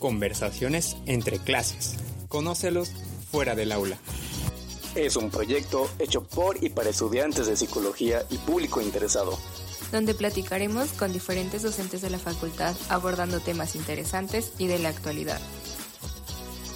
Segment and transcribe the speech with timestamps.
[0.00, 1.96] Conversaciones entre clases.
[2.28, 2.90] Conócelos
[3.30, 3.98] fuera del aula.
[4.94, 9.38] Es un proyecto hecho por y para estudiantes de psicología y público interesado.
[9.92, 15.40] Donde platicaremos con diferentes docentes de la facultad abordando temas interesantes y de la actualidad.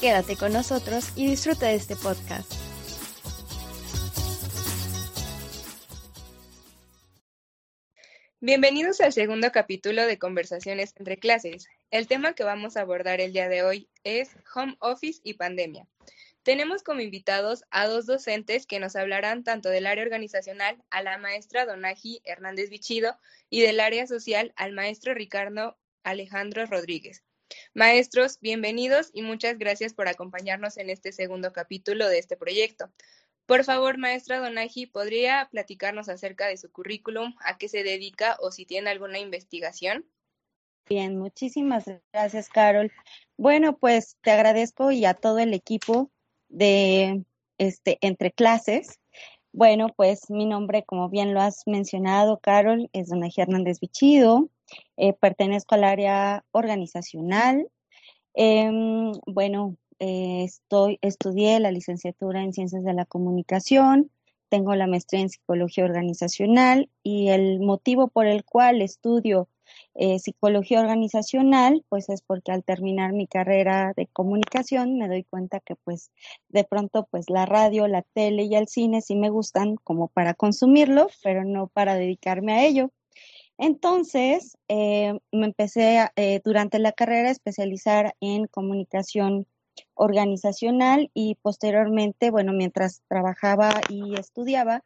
[0.03, 2.64] Quédate con nosotros y disfruta de este podcast.
[8.47, 11.67] Bienvenidos al segundo capítulo de Conversaciones entre clases.
[11.91, 15.89] El tema que vamos a abordar el día de hoy es Home Office y Pandemia.
[16.43, 21.17] Tenemos como invitados a dos docentes que nos hablarán tanto del área organizacional a la
[21.17, 23.19] maestra Donaji Hernández Bichido
[23.49, 27.23] y del área social al maestro Ricardo Alejandro Rodríguez.
[27.73, 32.93] Maestros, bienvenidos y muchas gracias por acompañarnos en este segundo capítulo de este proyecto.
[33.47, 38.51] Por favor, maestra Donaji, ¿podría platicarnos acerca de su currículum, a qué se dedica o
[38.51, 40.07] si tiene alguna investigación?
[40.89, 42.91] Bien, muchísimas gracias, Carol.
[43.37, 46.11] Bueno, pues te agradezco y a todo el equipo
[46.49, 47.25] de
[47.59, 49.01] este entre clases.
[49.53, 54.49] Bueno, pues mi nombre, como bien lo has mencionado, Carol, es Donaji Hernández Bichido.
[54.97, 57.69] Eh, pertenezco al área organizacional.
[58.35, 60.47] Em, bueno, eh,
[61.01, 64.11] estudié la licenciatura en Ciencias de la Comunicación,
[64.49, 69.49] tengo la maestría en Psicología Organizacional y el motivo por el cual estudio
[69.95, 75.59] eh, Psicología Organizacional, pues es porque al terminar mi carrera de comunicación me doy cuenta
[75.61, 76.13] que pues
[76.49, 80.35] de pronto pues la radio, la tele y el cine sí me gustan como para
[80.35, 82.93] consumirlo, pero no para dedicarme a ello.
[83.59, 86.09] Entonces, eh, me empecé
[86.45, 89.47] durante la carrera a especializar en comunicación
[89.95, 94.83] organizacional y posteriormente, bueno, mientras trabajaba y estudiaba,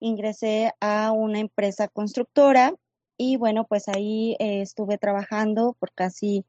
[0.00, 2.74] ingresé a una empresa constructora
[3.16, 6.44] y bueno, pues ahí eh, estuve trabajando por casi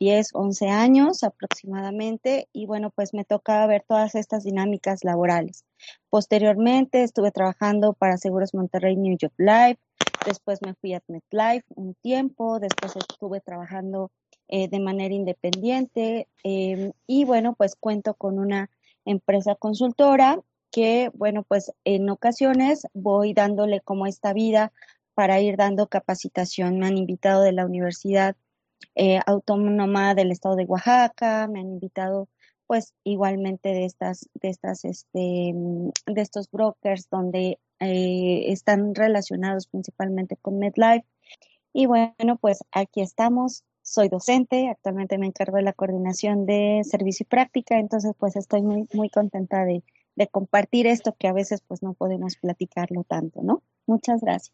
[0.00, 5.64] 10, 11 años aproximadamente y bueno, pues me tocaba ver todas estas dinámicas laborales.
[6.08, 9.80] Posteriormente estuve trabajando para Seguros Monterrey New York Life,
[10.24, 14.10] después me fui a MetLife un tiempo, después estuve trabajando
[14.48, 16.28] eh, de manera independiente.
[16.42, 18.70] Em, y bueno, pues cuento con una
[19.04, 24.72] empresa consultora que, bueno, pues en ocasiones voy dándole como esta vida
[25.14, 26.78] para ir dando capacitación.
[26.78, 28.36] Me han invitado de la Universidad
[28.94, 32.28] eh, Autónoma del Estado de Oaxaca, me han invitado
[32.66, 40.36] pues igualmente de estas, de estas, este, de estos brokers donde eh, están relacionados principalmente
[40.36, 41.06] con MedLife.
[41.72, 47.24] Y bueno, pues aquí estamos soy docente, actualmente me encargo de la coordinación de servicio
[47.24, 49.82] y práctica, entonces pues estoy muy, muy contenta de,
[50.32, 53.62] compartir esto que a veces pues no podemos platicarlo tanto, ¿no?
[53.86, 54.52] Muchas gracias.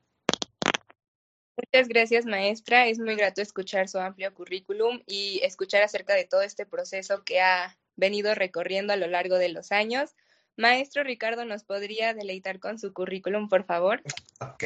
[1.56, 2.87] Muchas gracias, maestra.
[2.87, 7.41] Es muy grato escuchar su amplio currículum y escuchar acerca de todo este proceso que
[7.41, 10.15] ha venido recorriendo a lo largo de los años.
[10.56, 14.03] Maestro Ricardo, ¿nos podría deleitar con su currículum, por favor?
[14.41, 14.65] Ok,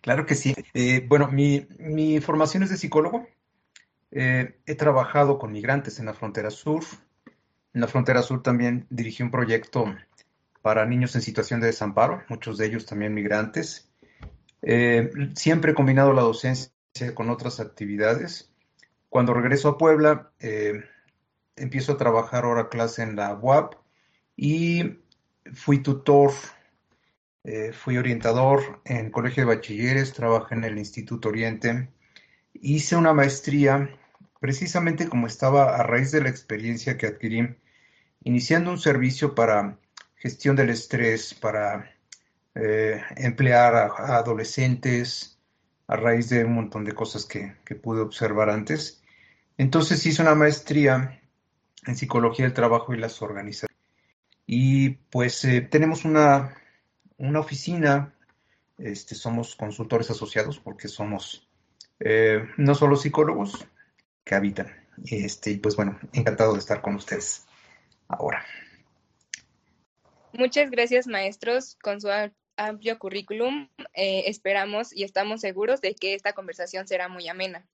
[0.00, 0.52] claro que sí.
[0.74, 3.24] Eh, bueno, mi, mi formación es de psicólogo.
[4.12, 6.82] Eh, he trabajado con migrantes en la frontera sur.
[7.72, 9.94] En la frontera sur también dirigí un proyecto
[10.62, 13.88] para niños en situación de desamparo, muchos de ellos también migrantes.
[14.62, 16.72] Eh, siempre he combinado la docencia
[17.14, 18.52] con otras actividades.
[19.08, 20.84] Cuando regreso a Puebla, eh,
[21.56, 23.74] empiezo a trabajar hora clase en la UAP
[24.36, 24.98] y
[25.52, 26.32] fui tutor,
[27.72, 31.88] fui orientador en Colegio de Bachilleres, trabajé en el Instituto Oriente,
[32.52, 33.99] hice una maestría
[34.40, 37.56] precisamente como estaba a raíz de la experiencia que adquirí,
[38.24, 39.78] iniciando un servicio para
[40.16, 41.94] gestión del estrés, para
[42.54, 45.38] eh, emplear a, adolescentes,
[45.86, 49.02] a raíz de un montón de cosas que, pude observar antes.
[49.58, 51.20] Entonces hice una maestría
[51.86, 53.76] en psicología del trabajo y las organizaciones.
[54.46, 56.56] Y pues eh, tenemos una,
[57.18, 58.14] una oficina,
[58.78, 61.46] este, somos consultores asociados porque somos
[62.00, 63.66] eh, no solo psicólogos,
[64.30, 64.68] que habitan.
[65.06, 67.46] Este, y pues bueno, encantado de estar con ustedes
[68.06, 68.44] ahora.
[70.32, 72.08] Muchas gracias, maestros, con su
[72.56, 73.68] amplio currículum.
[73.92, 77.66] Eh, esperamos y estamos seguros de que esta conversación será muy amena.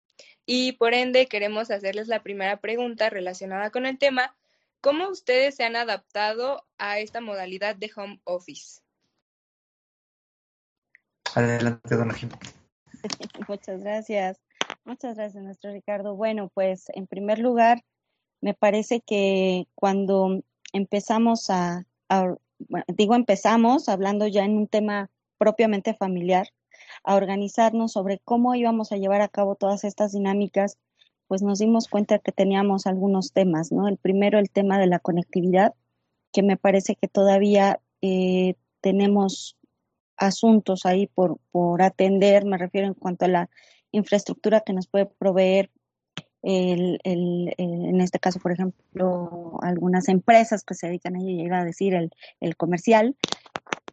[0.46, 4.34] Y por ende, queremos hacerles la primera pregunta relacionada con el tema.
[4.80, 8.80] ¿Cómo ustedes se han adaptado a esta modalidad de home office?
[11.34, 12.14] Adelante, dona
[13.48, 14.45] Muchas gracias.
[14.86, 16.14] Muchas gracias, nuestro Ricardo.
[16.14, 17.82] Bueno, pues en primer lugar,
[18.40, 21.84] me parece que cuando empezamos a,
[22.86, 26.50] digo empezamos hablando ya en un tema propiamente familiar,
[27.02, 30.78] a organizarnos sobre cómo íbamos a llevar a cabo todas estas dinámicas,
[31.26, 33.88] pues nos dimos cuenta que teníamos algunos temas, ¿no?
[33.88, 35.74] El primero, el tema de la conectividad,
[36.32, 39.56] que me parece que todavía eh, tenemos
[40.16, 43.50] asuntos ahí por, por atender, me refiero en cuanto a la
[43.92, 45.70] infraestructura que nos puede proveer
[46.42, 51.64] el, el, en este caso, por ejemplo, algunas empresas que se dedican a llegar a
[51.64, 53.16] decir el, el, comercial.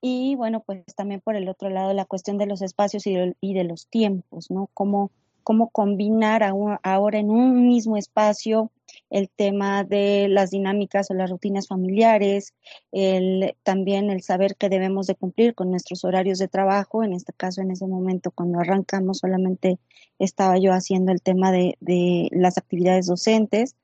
[0.02, 3.36] Y bueno, pues también por el otro lado la cuestión de los espacios y de,
[3.42, 4.70] y de los tiempos, ¿no?
[4.74, 5.10] Cómo,
[5.44, 6.44] cómo combinar
[6.84, 8.72] ahora en un mismo espacio
[9.10, 12.54] el tema de las dinámicas o las rutinas familiares,
[12.92, 17.04] el, también el saber que debemos de cumplir con nuestros horarios de trabajo.
[17.04, 19.80] En este caso, en ese momento, cuando arrancamos, solamente
[20.20, 23.76] estaba yo haciendo el tema de, de las actividades docentes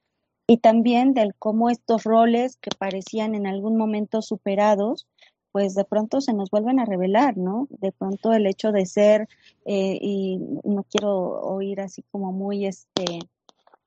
[0.47, 5.07] y también del cómo estos roles que parecían en algún momento superados,
[5.51, 7.67] pues de pronto se nos vuelven a revelar, ¿no?
[7.69, 9.27] De pronto el hecho de ser,
[9.65, 13.19] eh, y no quiero oír así como muy, este,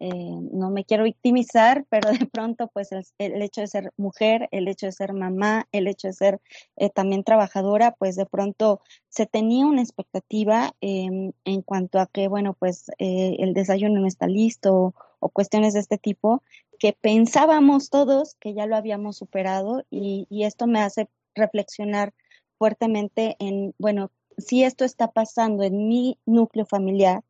[0.04, 4.66] eh, no me quiero victimizar, pero de pronto pues el, hecho de ser mujer, el
[4.66, 6.40] hecho de ser mamá, el hecho de ser
[6.76, 12.54] eh, también trabajadora, pues de pronto se tenía una expectativa en cuanto a que, bueno,
[12.54, 16.42] pues eh, el desayuno no está listo o cuestiones de este tipo,
[16.80, 22.12] que pensábamos todos que ya lo habíamos superado y esto me hace reflexionar
[22.58, 27.23] fuertemente en, bueno, si esto está pasando en mi núcleo familiar,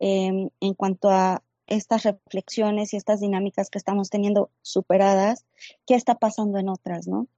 [0.00, 5.44] eh, en cuanto a estas reflexiones y estas dinámicas que estamos teniendo superadas,
[5.86, 7.28] ¿qué está pasando en otras, no?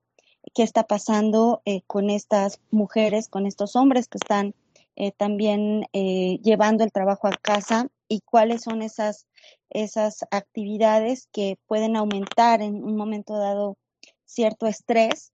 [0.55, 4.55] ¿Qué está pasando eh, con estas mujeres, con estos hombres que están
[4.97, 9.27] eh, también eh, llevando el trabajo a casa y cuáles son esas,
[9.71, 13.77] esas actividades que pueden aumentar en un momento dado
[14.25, 15.33] cierto estrés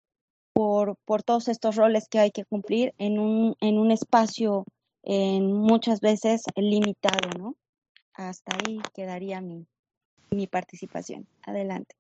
[0.57, 4.65] por, por todos estos roles que hay que cumplir en un, en un espacio
[5.03, 7.57] en muchas veces limitado, ¿no?
[8.15, 9.67] Hasta ahí quedaría mi,
[10.31, 11.27] mi participación.
[11.43, 11.95] Adelante.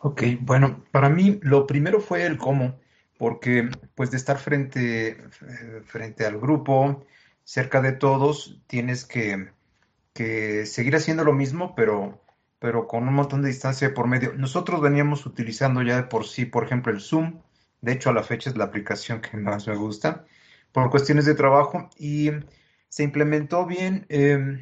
[0.00, 2.74] Ok, bueno, para mí lo primero fue el cómo,
[3.18, 5.14] porque pues de estar frente,
[5.84, 7.06] frente al grupo,
[7.44, 9.52] cerca de todos, tienes que,
[10.12, 12.20] que seguir haciendo lo mismo, pero
[12.66, 14.32] pero con un montón de distancia por medio.
[14.32, 17.40] Nosotros veníamos utilizando ya de por sí, por ejemplo, el Zoom.
[17.80, 20.26] De hecho, a la fecha es la aplicación que más me gusta
[20.72, 22.32] por cuestiones de trabajo y
[22.88, 24.04] se implementó bien.
[24.08, 24.58] Eh,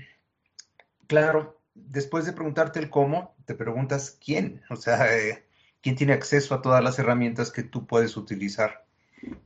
[1.06, 5.46] claro, después de preguntarte el cómo, te preguntas quién, o sea, eh,
[5.80, 8.84] quién tiene acceso a todas las herramientas que tú puedes utilizar.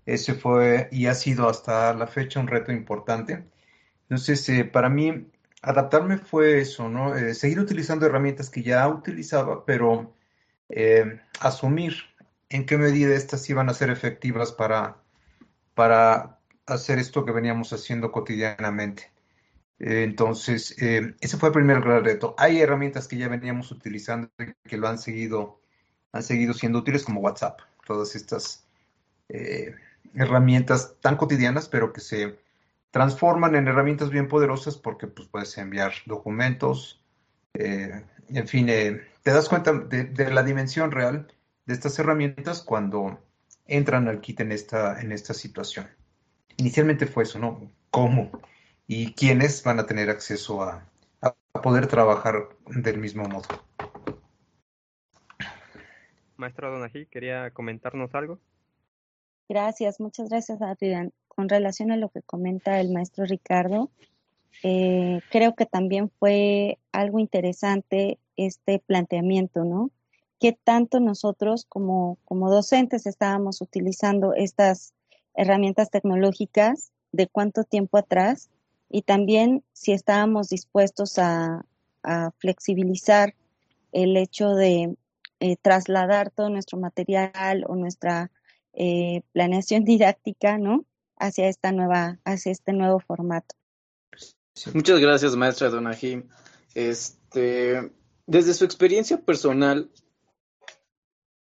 [0.04, 3.44] Ese fue y ha sido hasta la fecha un reto importante.
[4.08, 5.30] Entonces, eh, para mí,
[5.62, 7.16] adaptarme fue eso, ¿no?
[7.16, 10.14] Eh, seguir utilizando herramientas que ya utilizaba, pero
[10.68, 11.94] eh, asumir
[12.48, 14.96] en qué medida estas iban a ser efectivas para,
[15.74, 19.10] para hacer esto que veníamos haciendo cotidianamente.
[19.78, 22.34] Eh, entonces, ese fue el primer gran reto.
[22.38, 24.30] Hay herramientas que ya veníamos utilizando
[24.64, 25.60] que lo han seguido,
[26.12, 28.64] han seguido siendo útiles como WhatsApp, todas estas
[30.14, 32.38] herramientas tan cotidianas, pero que se
[32.90, 37.02] transforman en herramientas bien poderosas porque pues, puedes enviar documentos,
[37.54, 41.32] eh, en fin, eh, te das cuenta de, de, la dimensión real
[41.66, 43.18] de estas herramientas cuando
[43.66, 45.88] entran al kit en esta, en esta situación.
[46.56, 47.70] Inicialmente fue eso, ¿no?
[47.90, 48.30] ¿Cómo?
[48.86, 50.86] ¿Y quiénes van a tener acceso a,
[51.20, 53.46] a poder trabajar del mismo modo?
[56.36, 58.38] Maestra Donají, ¿quería comentarnos algo?
[59.48, 63.92] Gracias, muchas gracias, Adrián con relación a lo que comenta el maestro Ricardo,
[64.64, 69.92] eh, creo que también fue algo interesante este planteamiento, ¿no?
[70.40, 74.94] ¿Qué tanto nosotros como, como docentes estábamos utilizando estas
[75.36, 78.50] herramientas tecnológicas, de cuánto tiempo atrás,
[78.90, 81.64] y también si estábamos dispuestos a,
[82.02, 83.36] a flexibilizar
[83.92, 84.96] el hecho de
[85.38, 88.32] eh, trasladar todo nuestro material o nuestra
[88.72, 90.84] eh, planeación didáctica, ¿no?
[91.18, 93.54] Hacia esta nueva, hacia este nuevo formato.
[94.74, 96.24] Muchas gracias, maestra Donají.
[96.74, 97.92] Este,
[98.26, 99.90] desde su experiencia personal,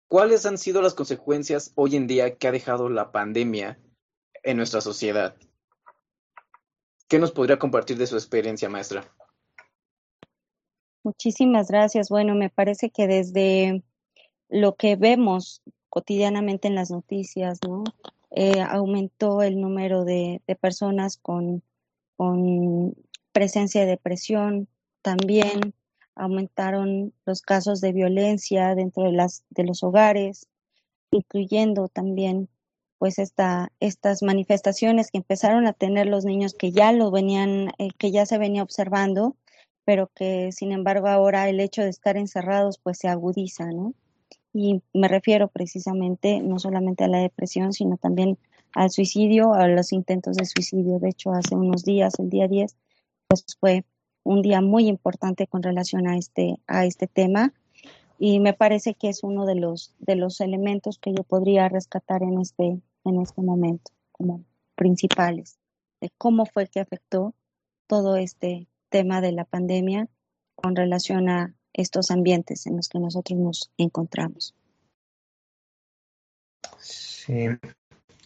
[0.08, 3.80] ¿cuáles han sido las consecuencias hoy en día que ha dejado la pandemia
[4.44, 5.36] en nuestra sociedad?
[7.08, 9.06] ¿Qué nos podría compartir de su experiencia, maestra?
[11.04, 12.10] Muchísimas gracias.
[12.10, 13.84] Bueno, me parece que desde
[14.50, 17.84] lo que vemos cotidianamente en las noticias, ¿no?
[18.36, 21.62] Eh, aumentó el número de, personas con,
[22.18, 22.96] con,
[23.32, 24.68] presencia de depresión,
[25.02, 25.74] también
[26.16, 30.48] aumentaron los casos de violencia dentro de, las, de los hogares,
[31.12, 32.50] incluyendo también
[32.98, 37.90] pues esta, estas manifestaciones que empezaron a tener los niños que ya lo venían, eh,
[37.98, 39.36] que ya se venía observando,
[39.86, 43.94] pero que sin embargo ahora el hecho de estar encerrados pues se agudiza, ¿no?
[44.54, 48.38] Y me refiero precisamente no solamente a la depresión, sino también
[48.74, 51.00] al suicidio, a los intentos de suicidio.
[51.00, 52.76] De hecho, hace unos días, el día 10,
[53.28, 53.84] pues fue
[54.24, 57.54] un día muy importante con relación a este, a este tema
[58.18, 62.24] y me parece que es uno de los, de los elementos que yo podría rescatar
[62.24, 64.46] en este, en este momento como
[64.76, 65.60] principales
[66.00, 67.34] de cómo fue que afectó
[67.88, 70.08] todo este tema de la pandemia
[70.56, 74.56] con relación a estos ambientes en los que nosotros nos encontramos.
[76.80, 77.48] Sí,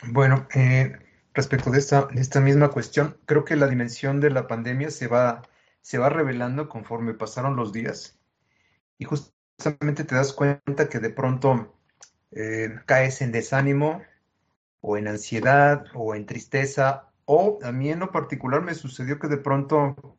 [0.04, 0.98] bueno, eh,
[1.34, 5.08] respecto de esta, de esta misma cuestión, creo que la dimensión de la pandemia se
[5.08, 5.44] va,
[5.82, 8.20] se va revelando conforme pasaron los días
[8.98, 11.76] y justamente te das cuenta que de pronto
[12.32, 14.02] eh, caes en desánimo
[14.82, 19.28] o en ansiedad o en tristeza o a mí en lo particular me sucedió que
[19.28, 20.18] de pronto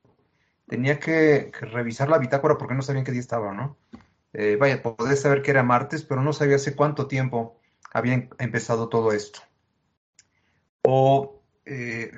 [0.68, 3.76] tenía que, revisar la bitácora porque no sabía en qué día estaba, ¿no?
[4.32, 7.60] Eh, vaya, podía saber que era martes, pero no sabía hace cuánto tiempo
[7.92, 9.40] había em, empezado todo esto
[10.82, 12.12] o eh,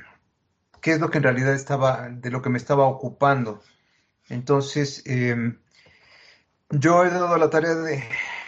[0.81, 3.63] qué es lo que en realidad estaba, de lo que me estaba ocupando.
[4.29, 5.59] Entonces, em,
[6.71, 8.05] yo he dado la tarea de,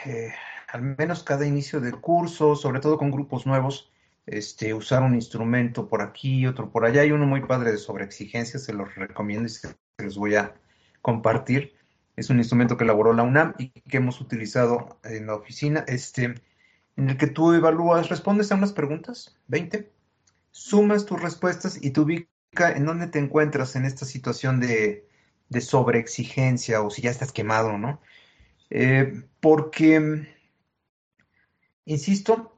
[0.06, 0.32] eh,
[0.68, 3.92] al menos cada inicio de curso, sobre todo con grupos nuevos,
[4.26, 7.02] este, usar un instrumento por aquí, otro por allá.
[7.02, 10.54] Hay uno muy padre de sobreexigencia, se los recomiendo y se los voy a
[11.00, 11.75] compartir.
[12.16, 16.35] Es un instrumento que elaboró la UNAM y que hemos utilizado en la oficina, este,
[16.97, 19.90] en el que tú evalúas, respondes a unas preguntas, 20,
[20.50, 25.09] sumas tus respuestas y te ubica en dónde te encuentras en esta situación de,
[25.49, 28.00] de sobreexigencia o si ya estás quemado, ¿no?
[28.71, 30.26] Eh, porque,
[31.85, 32.52] insisto,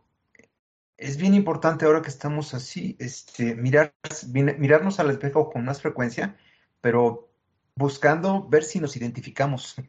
[0.96, 3.94] es bien importante ahora que estamos así, este, mirar,
[4.32, 6.36] mirarnos al espejo con más frecuencia,
[6.80, 7.34] pero
[7.76, 9.76] buscando ver si nos identificamos.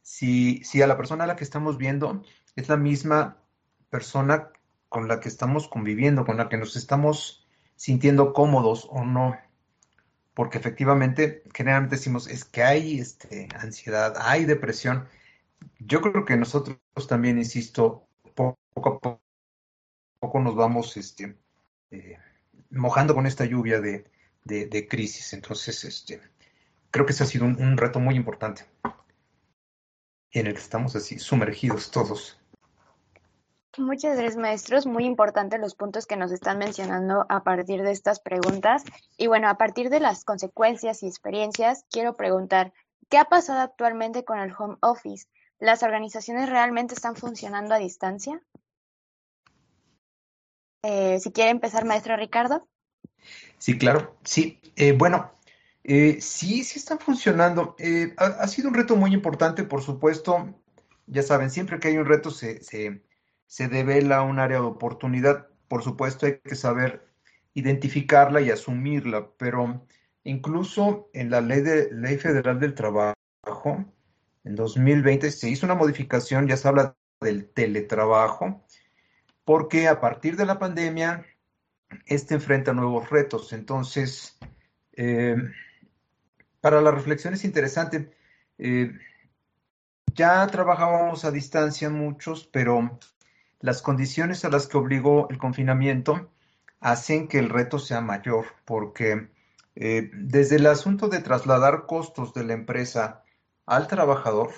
[0.00, 2.22] Si, si a la persona a la que estamos viendo
[2.56, 3.42] es la misma
[3.90, 4.50] persona
[4.88, 7.46] con la que estamos conviviendo, con la que nos estamos
[7.76, 9.38] sintiendo cómodos o no.
[10.34, 15.08] Porque efectivamente, generalmente decimos, es que hay este, ansiedad, hay depresión.
[15.78, 19.18] Yo creo que nosotros también, insisto, poco a
[20.20, 21.36] poco, nos vamos este,
[21.90, 22.18] eh,
[22.70, 24.04] mojando con esta lluvia de,
[24.88, 25.32] crisis.
[25.32, 26.20] Entonces, este,
[26.98, 28.64] creo que ese ha sido un reto muy importante
[30.32, 32.40] en el que estamos así sumergidos todos.
[33.76, 34.86] Muchas gracias, maestros.
[34.86, 38.82] Muy importante los puntos que nos están mencionando a partir de estas preguntas.
[39.16, 42.72] Y bueno, a partir de las consecuencias y experiencias, quiero preguntar,
[43.08, 45.28] ¿qué ha pasado actualmente con el home office?
[45.60, 48.42] ¿Las organizaciones realmente están funcionando a distancia?
[50.82, 52.66] Eh, si quiere empezar, maestro Ricardo.
[53.58, 54.16] Sí, claro.
[54.24, 55.37] Sí, eh, bueno,
[55.88, 57.74] eh, sí, sí están funcionando.
[58.18, 60.54] Ha, sido un reto muy importante, por supuesto.
[61.06, 62.60] Ya saben, siempre que hay un reto se
[63.48, 65.48] se devela un área de oportunidad.
[65.66, 67.08] Por supuesto, hay que saber
[67.54, 69.84] identificarla y asumirla, pero
[70.22, 73.16] incluso en la ley, de, ley federal del trabajo,
[74.44, 78.64] en 2020 se hizo una modificación, ya se habla del teletrabajo,
[79.44, 81.26] porque a partir de la pandemia,
[82.04, 83.52] este enfrenta nuevos retos.
[83.54, 84.38] Entonces,
[84.92, 85.36] eh,
[86.60, 88.10] para la reflexión es interesante.
[88.58, 88.92] Eh,
[90.14, 92.98] ya trabajábamos a distancia muchos, pero
[93.60, 96.30] las condiciones a las que obligó el confinamiento
[96.80, 99.30] hacen que el reto sea mayor, porque
[99.76, 103.24] eh, desde el asunto de trasladar costos de la empresa
[103.66, 104.50] al trabajador,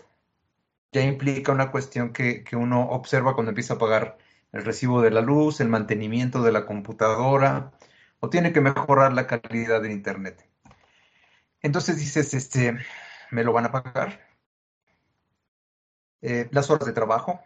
[0.93, 4.19] ya implica una cuestión que, uno observa cuando empieza a pagar
[4.53, 7.73] el recibo de la luz, el mantenimiento de la computadora,
[8.21, 10.50] o tiene que mejorar la calidad del Internet.
[11.63, 12.79] Entonces dices, este,
[13.31, 14.21] ¿me lo van a pagar?
[16.23, 17.41] Eh, las horas de trabajo,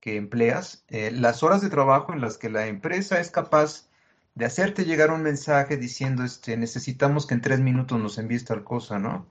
[0.00, 3.88] que empleas, eh, las horas de trabajo en las que la empresa es capaz
[4.34, 8.64] de hacerte llegar un mensaje diciendo, este, necesitamos que en tres minutos nos envíes tal
[8.64, 9.26] cosa, ¿no?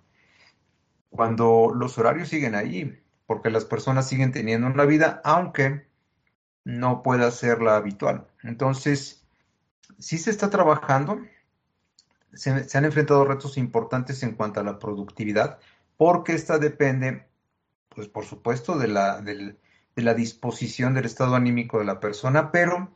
[1.09, 5.85] Cuando los horarios siguen ahí, porque las personas siguen teniendo una vida, aunque
[6.63, 8.27] no pueda ser la habitual.
[8.41, 9.25] Entonces,
[9.99, 11.19] sí se está trabajando,
[12.33, 15.59] se, han enfrentado retos importantes en cuanto a la productividad,
[15.97, 17.27] porque esta depende,
[17.89, 19.59] pues por supuesto, de la, del,
[19.95, 22.91] de la disposición del estado anímico de la persona, pero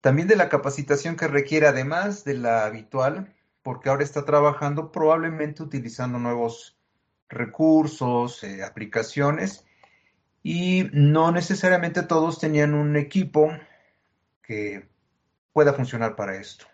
[0.00, 5.62] también de la capacitación que requiere, además de la habitual, porque ahora está trabajando probablemente
[5.62, 6.78] utilizando nuevos
[7.28, 9.64] recursos, eh, aplicaciones,
[10.42, 13.50] y no necesariamente todos tenían un equipo
[14.42, 14.88] que
[15.52, 16.66] pueda funcionar para esto.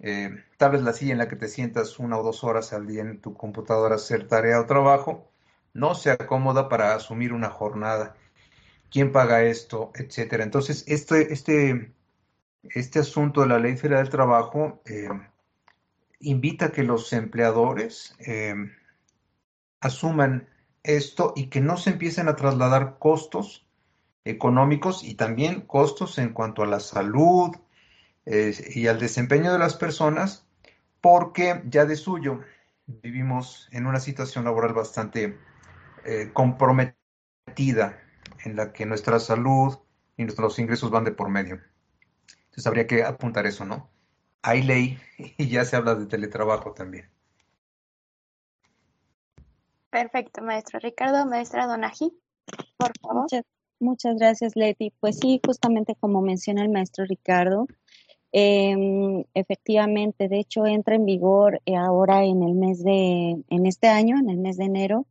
[0.00, 2.86] Eh, tal vez la silla en la que te sientas una o dos horas al
[2.86, 5.30] día en tu computadora a hacer tarea o trabajo
[5.72, 8.16] no se acomoda para asumir una jornada.
[8.90, 9.92] ¿Quién paga esto?
[9.94, 10.44] Etcétera.
[10.44, 11.92] Entonces, este, este,
[12.62, 15.08] este asunto de la Ley Federal del Trabajo eh,
[16.20, 18.54] invita a que los empleadores eh,
[19.80, 20.48] asuman
[20.82, 23.66] esto y que no se empiecen a trasladar costos
[24.24, 27.54] económicos y también costos en cuanto a la salud
[28.26, 30.46] eh, y al desempeño de las personas,
[31.00, 32.40] porque ya de suyo
[32.86, 35.38] vivimos en una situación laboral bastante
[36.04, 38.00] eh, comprometida
[38.44, 39.78] en la que nuestra salud
[40.16, 41.60] y nuestros ingresos van de por medio.
[42.44, 43.88] Entonces habría que apuntar eso, ¿no?
[44.42, 44.98] Hay ley
[45.38, 47.08] y ya se habla de teletrabajo también.
[49.90, 51.24] Perfecto, maestro Ricardo.
[51.26, 52.12] Maestra Donají,
[52.76, 53.22] por favor.
[53.22, 53.44] Muchas,
[53.78, 54.92] muchas gracias, Leti.
[55.00, 57.66] Pues sí, justamente como menciona el maestro Ricardo,
[58.32, 63.88] eh, efectivamente, de hecho, entra en vigor eh, ahora en el mes de, en este
[63.88, 65.06] año, en el mes de enero,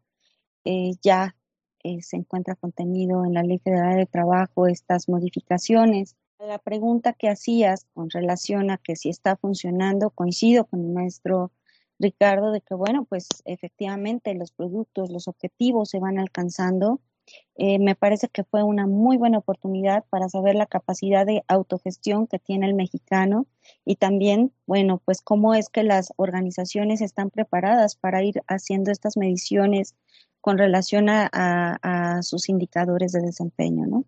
[0.65, 1.35] eh, ya
[1.83, 6.15] eh, se encuentra contenido en la Ley Federal de Trabajo estas modificaciones.
[6.39, 11.51] La pregunta que hacías con relación a que si está funcionando, coincido con el maestro
[11.99, 16.99] Ricardo, de que, bueno, pues efectivamente los productos, los objetivos se van alcanzando.
[17.55, 22.27] Eh, me parece que fue una muy buena oportunidad para saber la capacidad de autogestión
[22.27, 23.47] que tiene el mexicano
[23.85, 29.17] y también, bueno, pues cómo es que las organizaciones están preparadas para ir haciendo estas
[29.17, 29.95] mediciones
[30.41, 34.05] con relación a, a, a sus indicadores de desempeño, ¿no?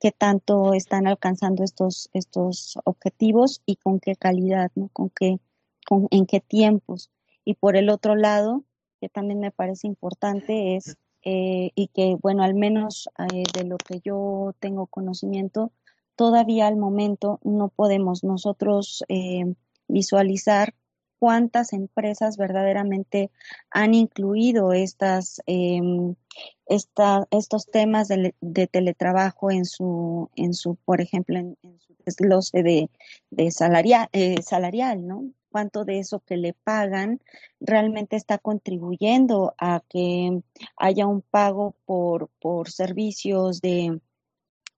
[0.00, 4.88] qué tanto están alcanzando estos, estos objetivos y con qué calidad, ¿no?
[4.92, 5.38] Con qué,
[5.86, 7.10] con, en qué tiempos.
[7.44, 8.64] Y por el otro lado,
[9.00, 10.96] que también me parece importante es,
[11.28, 15.72] eh, y que, bueno, al menos eh, de lo que yo tengo conocimiento,
[16.14, 19.54] todavía al momento no podemos nosotros eh,
[19.88, 20.72] visualizar
[21.18, 23.32] cuántas empresas verdaderamente
[23.70, 25.80] han incluido estas, eh,
[26.66, 32.62] esta, estos temas de, teletrabajo en su, en su, por ejemplo, en, en su desglose
[32.62, 32.88] de,
[33.30, 35.24] de salarial, eh, salarial, ¿no?
[35.56, 37.18] Cuánto de eso que le pagan
[37.60, 40.42] realmente está contribuyendo a que
[40.76, 43.98] haya un pago por, por servicios de,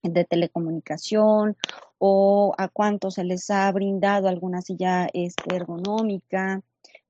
[0.05, 1.57] de telecomunicación
[1.99, 6.63] o a cuántos se les ha brindado alguna silla este, ergonómica,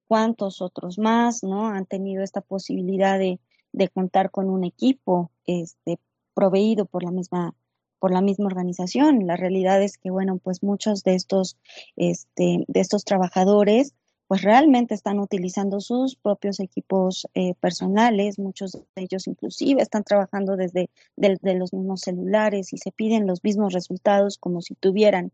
[0.06, 1.68] cuántos otros más, ¿no?
[1.68, 3.38] Han tenido esta posibilidad de,
[3.72, 5.98] de contar con un equipo este,
[6.32, 7.54] proveído por la misma
[7.98, 9.26] por la misma organización.
[9.26, 11.56] La realidad es que, bueno, pues muchos de estos,
[11.96, 13.94] este, de estos trabajadores,
[14.28, 20.54] pues realmente están utilizando sus propios equipos eh, personales, muchos de ellos inclusive están trabajando
[20.56, 25.32] desde de, los mismos celulares y se piden los mismos resultados como si tuvieran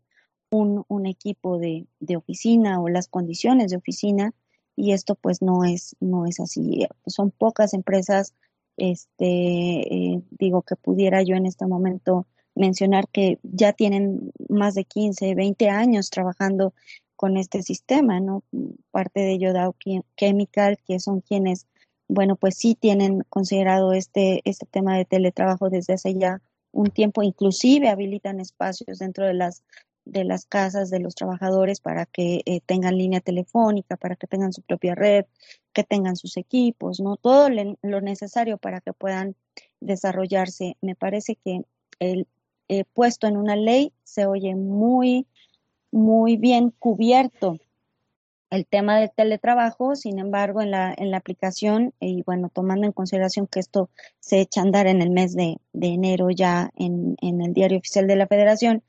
[0.49, 4.33] un, un equipo de, de, oficina o las condiciones de oficina
[4.77, 6.87] y esto pues no es, no es así.
[7.05, 8.33] Son pocas empresas,
[8.77, 14.85] este, eh, digo que pudiera yo en este momento mencionar que ya tienen más de
[14.85, 16.73] 15, 20 años trabajando
[17.15, 18.43] con este sistema, ¿no?
[18.91, 19.75] Parte de Dow
[20.17, 21.67] Chemical, que son quienes,
[22.07, 26.41] bueno, pues sí tienen considerado este, este tema de teletrabajo desde hace ya
[26.71, 29.63] un tiempo, inclusive habilitan espacios dentro de las
[30.05, 34.53] de las casas de los trabajadores para que eh, tengan línea telefónica, para que tengan
[34.53, 35.25] su propia red,
[35.73, 37.17] que tengan sus equipos, ¿no?
[37.17, 39.35] Todo lo necesario para que puedan
[39.81, 40.77] desarrollarse.
[40.81, 41.63] Me parece que
[41.99, 42.27] el
[42.67, 45.27] eh, puesto en una ley se oye muy
[45.91, 47.57] muy bien cubierto
[48.49, 52.93] el tema del teletrabajo, sin embargo, en la, en la aplicación, y bueno, tomando en
[52.93, 57.17] consideración que esto se echa a andar en el mes de, de enero ya en,
[57.21, 58.83] en, el diario oficial de la federación,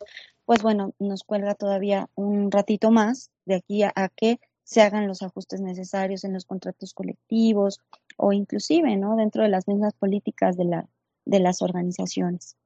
[0.45, 5.09] pues bueno, nos cuelga todavía un ratito más de aquí a, a que se hagan
[5.09, 7.81] los ajustes necesarios en los contratos colectivos
[8.17, 9.17] o inclusive, ¿no?
[9.17, 10.89] Dentro de las mismas políticas de, la,
[11.25, 12.57] de las organizaciones.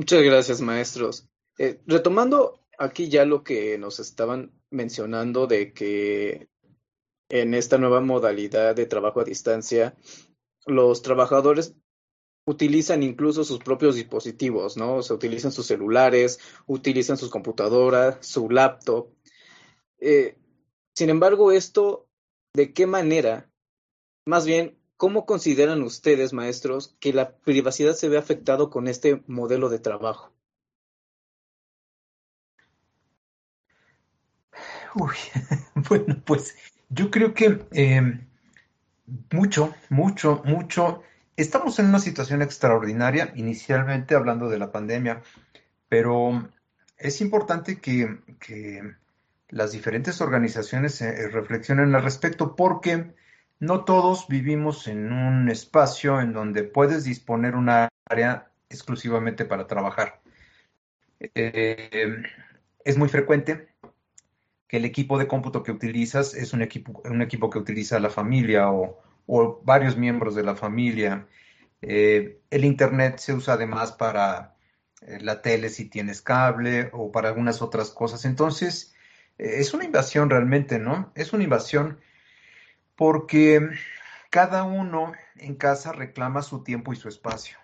[0.00, 1.28] Muchas gracias, maestros.
[1.58, 6.48] Eh, retomando aquí ya lo que nos estaban mencionando de que
[7.28, 9.94] en esta nueva modalidad de trabajo a distancia,
[10.64, 11.74] los trabajadores
[12.46, 14.94] utilizan incluso sus propios dispositivos, ¿no?
[14.94, 19.10] O sea, utilizan sus celulares, utilizan sus computadoras, su laptop.
[19.98, 20.38] Eh,
[20.94, 22.08] sin embargo, esto,
[22.54, 23.50] ¿de qué manera?
[24.24, 29.70] Más bien, ¿Cómo consideran ustedes, maestros, que la privacidad se ve afectado con este modelo
[29.70, 30.30] de trabajo?
[34.94, 35.14] Uy,
[35.88, 36.54] bueno, pues
[36.90, 38.20] yo creo que eh,
[39.32, 41.02] mucho, mucho, mucho
[41.34, 45.22] estamos en una situación extraordinaria, inicialmente hablando de la pandemia,
[45.88, 46.46] pero
[46.98, 48.18] es importante que,
[49.48, 53.14] las diferentes organizaciones eh, reflexionen al respecto porque
[53.60, 60.20] no todos vivimos en un espacio en donde puedes disponer una área exclusivamente para trabajar.
[61.20, 62.22] Eh,
[62.84, 63.68] es muy frecuente
[64.66, 68.08] que el equipo de cómputo que utilizas es un equipo, un equipo que utiliza la
[68.08, 69.02] familia o,
[69.62, 71.28] varios miembros de la familia.
[71.82, 74.56] Eh, el Internet se usa además para
[75.02, 78.24] eh, la tele si tienes cable o para algunas otras cosas.
[78.24, 78.94] Entonces,
[79.38, 81.12] es una invasión realmente, ¿no?
[81.14, 82.00] Es una invasión
[83.00, 83.66] porque
[84.28, 87.56] cada uno en casa reclama su tiempo y su espacio.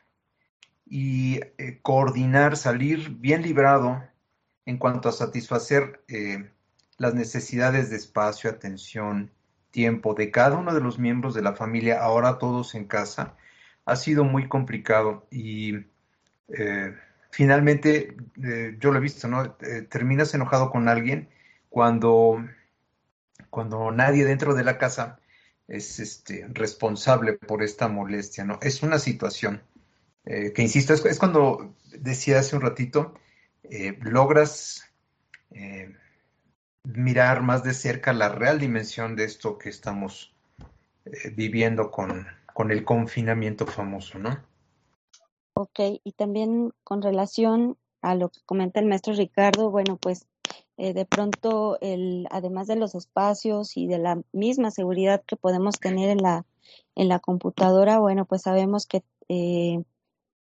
[0.86, 4.02] Y eh, coordinar, salir bien librado
[4.64, 6.02] en cuanto a satisfacer
[6.96, 9.30] las necesidades de espacio, atención,
[9.70, 13.36] tiempo de cada uno de los miembros de la familia, ahora todos en casa,
[13.84, 15.84] ha sido muy complicado y
[17.30, 19.44] finalmente, eh, yo lo he visto, ¿no?
[19.60, 21.28] Eh, terminas enojado con alguien
[21.68, 22.42] cuando,
[23.50, 25.20] cuando nadie dentro de la casa
[25.68, 28.58] es este, responsable por esta molestia, ¿no?
[28.62, 29.62] Es una situación
[30.24, 33.14] eh, que, insisto, es, cuando decía hace un ratito,
[34.02, 34.84] logras
[36.84, 40.36] mirar más de cerca la real dimensión de esto que estamos
[41.34, 42.26] viviendo con,
[42.56, 44.42] con el confinamiento famoso, ¿no?
[45.52, 50.26] Ok, y también con relación a lo que comenta el maestro Ricardo, bueno, pues
[50.78, 55.78] eh, de pronto, el, además de los espacios y de la misma seguridad que podemos
[55.80, 56.44] tener en la,
[56.94, 59.82] en la computadora, bueno, pues sabemos que eh,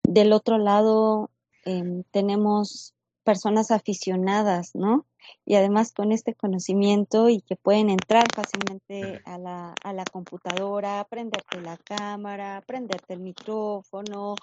[0.02, 1.30] del otro lado
[1.64, 5.04] em, tenemos personas aficionadas, ¿no?
[5.44, 11.06] Y además con este conocimiento y que pueden entrar fácilmente a la, a la computadora,
[11.08, 14.34] prenderte la cámara, prenderte el micrófono,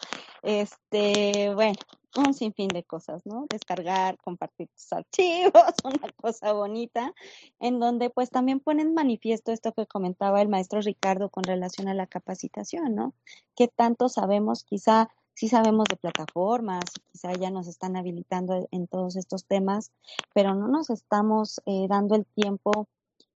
[0.42, 1.76] este, bueno,
[2.16, 3.48] un sinfín de cosas, ¿no?
[3.50, 7.14] Descargar, compartir tus archivos, una cosa bonita,
[7.60, 11.94] en donde pues también ponen manifiesto esto que comentaba el maestro Ricardo con relación a
[11.94, 13.14] la capacitación, ¿no?
[13.56, 19.16] ¿Qué tanto sabemos quizá sí sabemos de plataformas, quizá ya nos están habilitando en todos
[19.16, 19.92] estos temas,
[20.34, 22.88] pero no nos estamos eh, dando el tiempo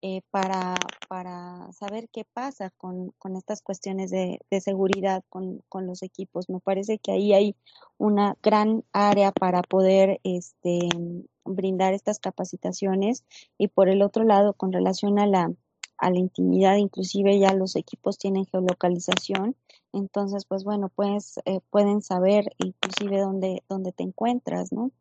[0.01, 0.75] eh, para,
[1.09, 6.47] para saber qué pasa con, con estas cuestiones de, de seguridad con, con, los equipos.
[6.47, 7.55] Me parece que ahí hay
[7.97, 10.89] una gran área para poder este,
[11.43, 13.23] brindar estas capacitaciones
[13.57, 15.51] y por el otro lado, con relación a la,
[15.97, 19.55] a la intimidad, inclusive ya los equipos tienen geolocalización
[19.95, 24.91] entonces, pues bueno, pues eh, pueden saber inclusive dónde, dónde te encuentras, ¿no?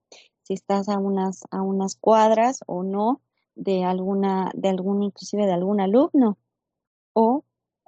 [0.43, 3.21] Si estás a unas, a unas cuadras o no
[3.55, 6.39] de alguna, de algún, inclusive de algún alumno,
[7.13, 7.45] o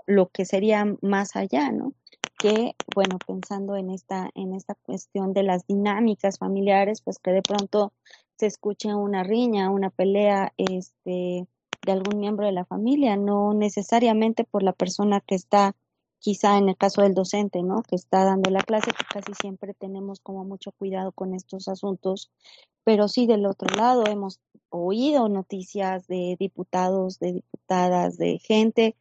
[0.06, 1.92] lo que sería más allá, ¿no?
[2.38, 7.42] Que, bueno, pensando en esta, en esta cuestión de las dinámicas familiares, pues que de
[7.42, 7.92] pronto
[8.36, 11.46] se escuche una riña, una pelea, este,
[11.86, 15.74] de algún miembro de la familia, no necesariamente por la persona que está
[16.26, 17.82] quizá en el caso del docente, ¿no?
[17.82, 22.32] Que está dando la clase, que casi siempre tenemos como mucho cuidado con estos asuntos,
[22.82, 28.96] pero sí del otro lado hemos oído noticias de diputados, de diputadas, de gente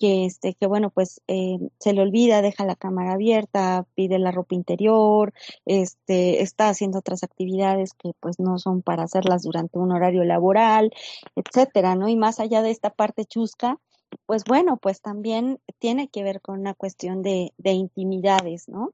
[0.00, 4.32] que este que bueno pues eh, se le olvida deja la cámara abierta pide la
[4.32, 5.32] ropa interior
[5.66, 10.90] este está haciendo otras actividades que pues no son para hacerlas durante un horario laboral
[11.36, 13.78] etcétera no y más allá de esta parte chusca
[14.26, 18.92] pues bueno, pues también tiene que ver con una cuestión de, de intimidades, ¿no?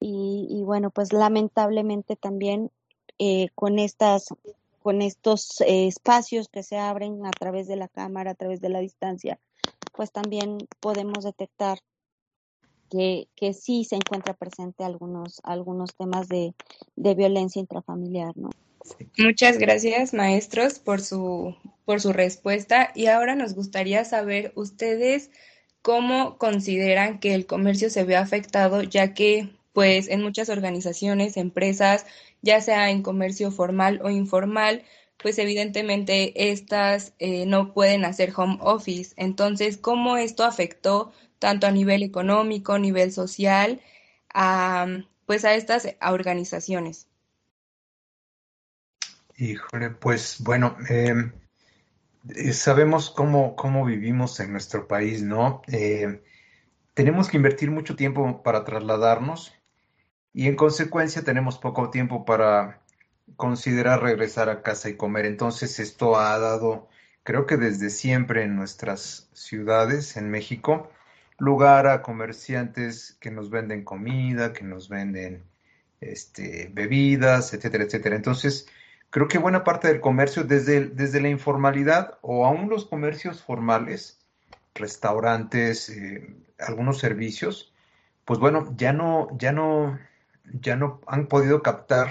[0.00, 2.70] Y, y, bueno, pues lamentablemente también
[3.18, 4.28] eh, con estas
[4.82, 8.68] con estos eh, espacios que se abren a través de la cámara, a través de
[8.68, 9.38] la distancia,
[9.92, 11.78] pues también podemos detectar
[12.90, 16.54] que, que sí se encuentra presente algunos, algunos temas de,
[16.96, 18.50] de violencia intrafamiliar, ¿no?
[19.18, 22.90] Muchas gracias, maestros, por su, por su respuesta.
[22.94, 25.30] Y ahora nos gustaría saber ustedes
[25.82, 32.06] cómo consideran que el comercio se ve afectado, ya que, pues, en muchas organizaciones, empresas,
[32.42, 34.84] ya sea en comercio formal o informal,
[35.18, 39.14] pues evidentemente estas eh, no pueden hacer home office.
[39.16, 43.80] Entonces, ¿cómo esto afectó tanto a nivel económico, nivel social,
[44.34, 44.86] a,
[45.26, 47.06] pues a estas organizaciones?
[49.42, 51.32] Híjole, pues bueno, em,
[52.28, 55.62] eh, sabemos cómo, cómo vivimos en nuestro país, ¿no?
[55.66, 56.22] Eh,
[56.94, 59.52] tenemos que invertir mucho tiempo para trasladarnos
[60.32, 62.82] y en consecuencia tenemos poco tiempo para
[63.36, 65.26] considerar regresar a casa y comer.
[65.26, 66.88] Entonces esto ha dado,
[67.24, 70.90] creo que desde siempre en nuestras ciudades, en México,
[71.38, 75.44] lugar a comerciantes que nos venden comida, que nos venden
[76.00, 78.16] este, bebidas, etcétera, etcétera.
[78.16, 78.68] Entonces,
[79.12, 84.18] creo que buena parte del comercio, desde, desde la informalidad o aún los comercios formales,
[84.74, 87.74] restaurantes, eh, algunos servicios,
[88.24, 89.98] pues bueno, ya no, ya no,
[90.44, 92.10] ya no han podido captar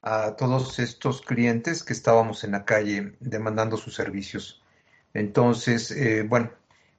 [0.00, 4.62] a todos estos clientes que estábamos en la calle demandando sus servicios.
[5.12, 6.52] Entonces, eh, bueno,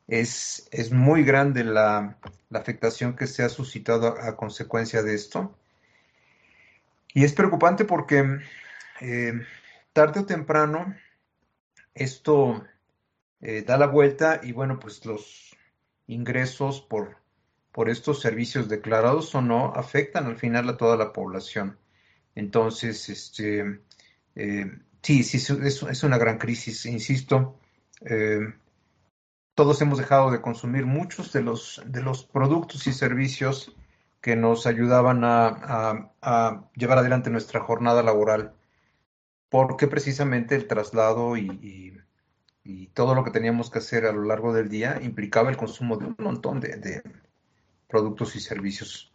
[0.07, 2.17] es, es, muy grande la,
[2.49, 5.55] la, afectación que se ha suscitado a, a, consecuencia de esto.
[7.13, 8.41] Y es preocupante porque
[9.01, 9.33] eh,
[9.93, 10.95] tarde o temprano
[11.97, 12.63] esto
[13.41, 15.55] eh, da la vuelta y bueno, pues los
[16.07, 17.17] ingresos por,
[17.71, 21.77] por estos servicios declarados o no afectan al final a toda la población.
[22.35, 23.81] Entonces, este,
[24.35, 27.59] eh, sí, sí, es, una gran crisis, insisto.
[28.01, 28.39] Eh,
[29.55, 33.75] todos hemos dejado de consumir muchos de los, de los productos y servicios
[34.21, 38.56] que nos ayudaban a llevar adelante nuestra jornada laboral,
[39.49, 41.47] porque precisamente el traslado y,
[42.63, 45.97] y, todo lo que teníamos que hacer a lo largo del día implicaba el consumo
[45.97, 47.03] de un montón de, de
[47.87, 49.11] productos y servicios.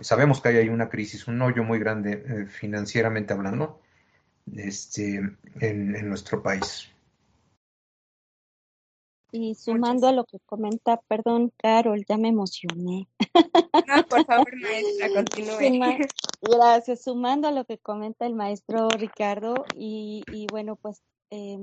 [0.00, 3.80] Sabemos que hay una crisis, un hoyo muy grande eh, financieramente hablando
[4.54, 5.36] este, en,
[5.96, 6.93] en nuestro país.
[9.36, 13.08] Y sumando a lo que comenta, perdón, Carol, ya me emocioné.
[13.88, 15.58] No, por favor, maestra, continúe.
[15.58, 15.96] Suma,
[16.40, 17.02] gracias.
[17.02, 21.58] Sumando a lo que comenta el maestro Ricardo, y, y bueno, pues eh,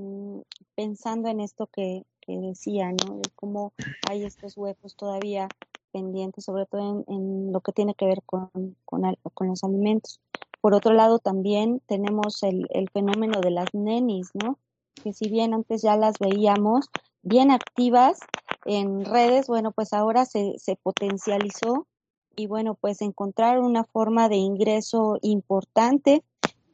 [0.75, 3.19] pensando en esto que, que, decía, ¿no?
[3.19, 3.71] De cómo
[4.09, 5.47] hay estos huecos todavía
[5.93, 8.49] pendientes, sobre todo en, en lo que tiene que ver con,
[8.83, 9.01] con,
[9.33, 10.19] con, los alimentos.
[10.59, 14.59] Por otro lado, también tenemos el, el fenómeno de las nenis, ¿no?
[15.01, 16.89] Que si bien antes ya las veíamos,
[17.23, 18.19] bien activas
[18.65, 21.87] en redes, bueno, pues ahora se, se potencializó
[22.35, 26.23] y bueno, pues encontrar una forma de ingreso importante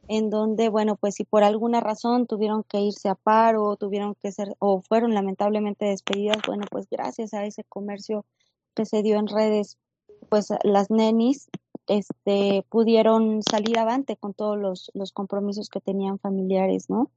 [0.08, 4.32] en donde, bueno, pues si por alguna razón tuvieron que irse a paro, tuvieron que
[4.32, 8.24] ser o fueron lamentablemente despedidas, bueno, pues gracias a ese comercio
[8.74, 9.76] que se dio en redes,
[10.30, 11.48] pues las nenis
[11.88, 17.10] este, pudieron salir avante con todos los, los compromisos que tenían familiares, ¿no?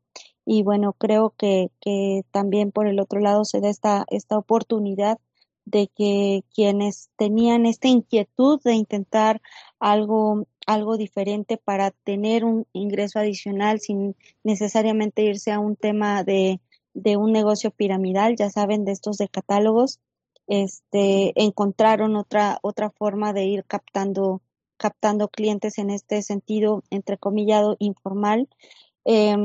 [0.46, 5.20] y bueno, creo que, que también por el otro lado se da esta, esta oportunidad
[5.66, 9.42] de que quienes tenían esta inquietud de intentar
[9.80, 16.60] algo, algo diferente para tener un ingreso adicional sin necesariamente irse a un tema de,
[16.94, 20.00] de un negocio piramidal, ya saben, de estos de catálogos,
[20.48, 24.42] este, encontraron otra, otra forma de ir captando,
[24.82, 28.50] captando clientes en este sentido, entrecomillado, informal,
[29.06, 29.36] eh,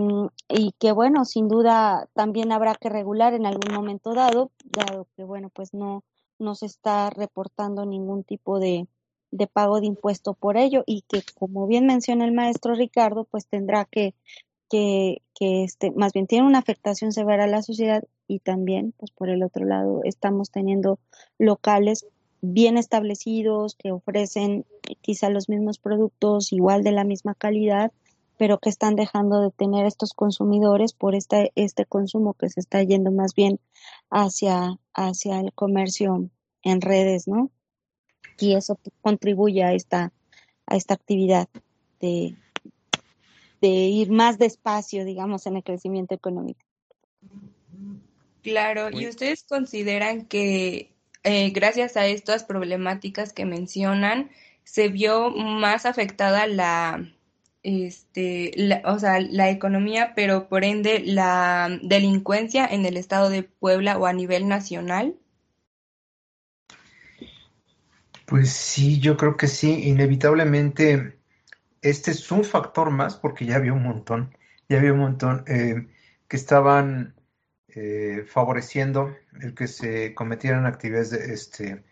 [0.49, 5.25] y que bueno, sin duda también habrá que regular en algún momento dado, dado que
[5.25, 6.05] bueno, pues no,
[6.38, 8.87] no se está reportando ningún tipo de,
[9.31, 13.46] de pago de impuesto por ello y que como bien menciona el maestro Ricardo, pues
[13.46, 14.14] tendrá que,
[14.70, 19.11] que, que este, más bien tiene una afectación severa a la sociedad y también, pues
[19.11, 20.99] por el otro lado, estamos teniendo
[21.38, 22.07] locales
[22.40, 24.64] bien establecidos que ofrecen
[25.01, 27.92] quizá los mismos productos igual de la misma calidad,
[28.38, 32.83] pero que están dejando de tener estos consumidores por este, este consumo que se está
[32.83, 33.59] yendo más bien
[34.11, 36.29] hacia, hacia el comercio
[36.62, 37.51] en redes, ¿no?
[38.38, 40.12] Y eso contribuye a esta,
[40.66, 41.49] a esta actividad
[42.01, 42.37] de,
[43.62, 46.61] de ir más despacio, digamos, en el crecimiento económico.
[48.42, 50.95] Claro, ¿y ustedes consideran que
[51.26, 54.30] eh, gracias a estas problemáticas que mencionan,
[54.62, 57.12] se vio más afectada la,
[57.64, 63.42] este, la, o sea, la economía, pero por ende la delincuencia en el estado de
[63.42, 65.16] Puebla o a nivel nacional?
[68.24, 71.18] Pues sí, yo creo que sí, inevitablemente
[71.82, 74.32] este es un factor más porque ya había un montón,
[74.68, 75.88] ya había un montón eh,
[76.28, 77.15] que estaban
[77.76, 81.84] eh, favoreciendo el que se cometieran actividades de, este,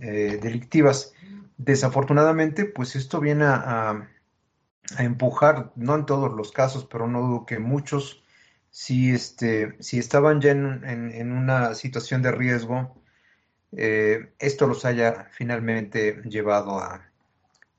[0.00, 1.14] eh, delictivas.
[1.58, 4.08] Desafortunadamente, pues esto viene a,
[4.96, 8.24] a empujar, no en todos los casos, pero no dudo que muchos,
[8.70, 13.00] si, este, si estaban ya en, en, en una situación de riesgo,
[13.76, 17.08] eh, esto los haya finalmente llevado a,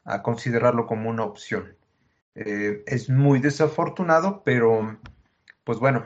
[0.05, 1.75] a considerarlo como una opción.
[2.35, 4.97] Es muy desafortunado, pero
[5.63, 6.03] pues bueno,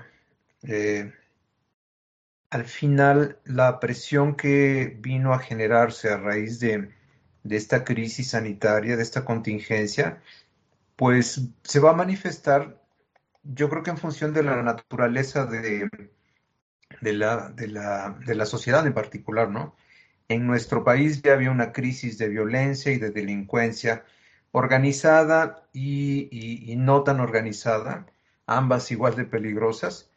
[2.49, 6.91] al final la presión que vino a generarse a raíz de,
[7.43, 10.21] de esta crisis sanitaria, de esta contingencia,
[10.95, 12.81] pues se va a manifestar,
[13.43, 15.89] yo creo que en función de la naturaleza de,
[17.01, 19.75] de, la, de, la, de la sociedad en particular, ¿no?
[20.29, 24.05] en nuestro país ya había una crisis de violencia y de delincuencia
[24.51, 28.07] organizada y, no tan organizada,
[28.45, 30.09] ambas igual de peligrosas.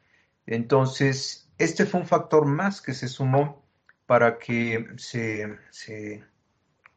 [0.47, 3.65] Entonces, este fue un factor más que se sumó
[4.07, 6.25] para que se,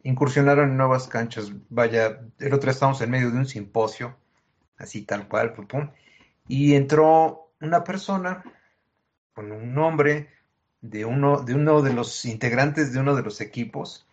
[0.02, 1.52] incursionaran en nuevas canchas.
[1.70, 4.18] Vaya, el otro estábamos en medio de un simposio,
[4.78, 5.54] así tal cual,
[6.48, 8.44] y entró una persona
[9.34, 10.30] con un nombre
[10.82, 14.06] de uno, de uno de los integrantes de uno de los equipos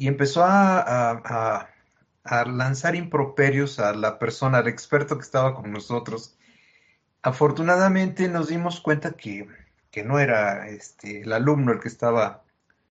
[0.00, 1.68] y empezó a,
[2.46, 6.38] lanzar improperios a la persona, al experto que estaba con nosotros.
[7.20, 9.46] Afortunadamente nos dimos cuenta que,
[10.04, 12.44] no era este, el alumno el que estaba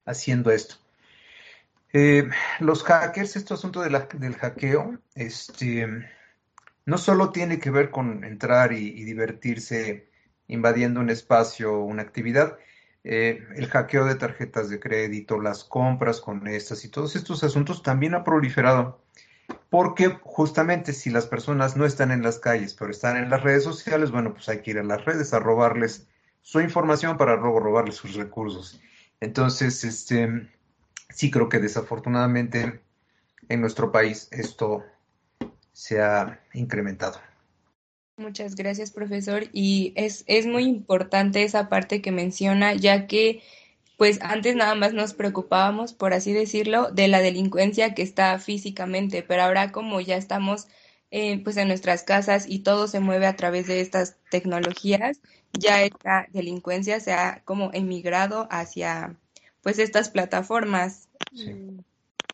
[0.05, 0.75] haciendo esto.
[1.93, 5.87] Eh, los hackers, este asunto del hackeo, este,
[6.85, 10.09] no solo tiene que ver con entrar y divertirse
[10.47, 12.57] invadiendo un espacio o una actividad,
[13.03, 17.81] eh, el hackeo de tarjetas de crédito, las compras con estas y todos estos asuntos
[17.81, 19.01] también ha proliferado.
[19.69, 23.63] Porque justamente si las personas no están en las calles, pero están en las redes
[23.63, 26.07] sociales, bueno, pues hay que ir a las redes a robarles
[26.41, 28.79] su información para luego robarles sus recursos.
[29.19, 30.49] Entonces, este,
[31.09, 32.81] sí creo que desafortunadamente
[33.49, 34.83] en nuestro país esto
[35.73, 37.19] se ha incrementado.
[38.17, 39.45] Muchas gracias, profesor.
[39.51, 43.41] Y es, es muy importante esa parte que menciona, ya que
[43.97, 49.21] pues antes nada más nos preocupábamos, por así decirlo, de la delincuencia que está físicamente,
[49.21, 50.67] pero ahora como ya estamos
[51.11, 55.19] eh, pues en nuestras casas y todo se mueve a través de estas tecnologías,
[55.53, 59.17] ya esta delincuencia se ha como emigrado hacia
[59.61, 61.09] pues estas plataformas.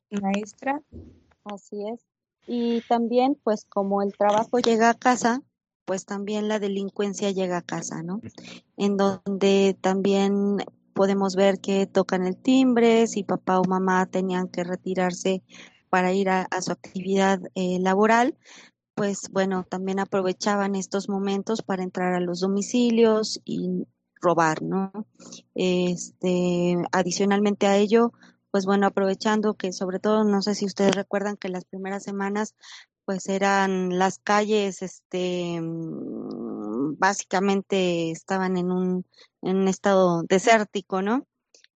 [0.09, 0.81] Maestra.
[1.43, 2.01] Así es.
[2.45, 5.41] Y también pues como el trabajo llega a casa,
[5.85, 8.21] pues también la delincuencia llega a casa, ¿no?
[8.77, 10.57] En donde también
[10.93, 15.43] podemos ver que tocan el timbre, si papá o mamá tenían que retirarse
[15.89, 18.37] para ir a, su actividad eh, laboral,
[18.95, 23.87] pues bueno, también aprovechaban estos momentos para entrar a los domicilios y
[24.21, 24.91] robar, ¿no?
[25.53, 28.11] Este, adicionalmente a ello,
[28.51, 32.55] pues bueno, aprovechando que sobre todo, no sé si ustedes recuerdan que las primeras semanas
[33.05, 39.05] pues eran las calles, este, mm, básicamente estaban en un,
[39.41, 41.25] en un estado desértico, ¿no?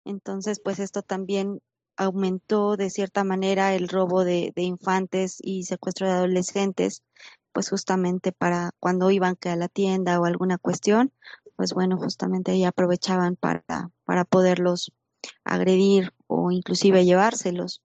[0.06, 1.60] Entonces, pues esto también
[1.98, 7.02] aumentó de cierta manera el robo de, infantes y secuestro de adolescentes,
[7.52, 11.12] pues justamente para cuando iban que a la tienda o alguna cuestión,
[11.56, 14.92] pues bueno, justamente ahí aprovechaban para, para poderlos
[15.44, 17.82] agredir o inclusive llevárselos.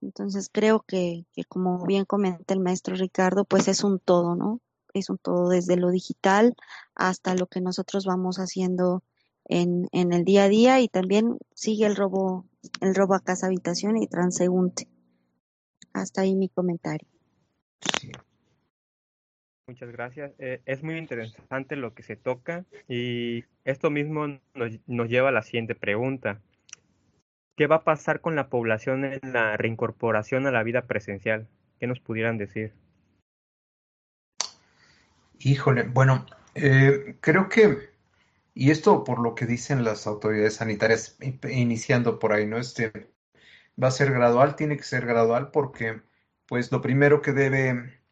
[0.00, 4.60] Entonces creo que, que, como bien comenta el maestro Ricardo, pues es un todo, ¿no?
[4.94, 6.56] Es un todo desde lo digital
[6.96, 9.04] hasta lo que nosotros vamos haciendo
[9.48, 12.46] en, en el día a día y también sigue el robo,
[12.80, 14.86] el robo a casa habitación y transeúnte.
[15.92, 17.08] Hasta ahí mi comentario.
[19.66, 20.32] Muchas gracias.
[20.38, 25.32] Eh, es muy interesante lo que se toca y esto mismo nos, nos lleva a
[25.32, 26.40] la siguiente pregunta.
[27.56, 31.48] ¿Qué va a pasar con la población en la reincorporación a la vida presencial?
[31.80, 32.72] ¿Qué nos pudieran decir?
[35.40, 37.90] Híjole, bueno, eh, creo que,
[38.58, 41.16] y esto por lo que dicen las autoridades sanitarias,
[41.48, 42.58] iniciando por ahí, ¿no?
[42.58, 42.90] Este,
[43.80, 46.02] va a ser gradual, tiene que ser gradual porque,
[46.48, 48.02] pues, lo primero que debe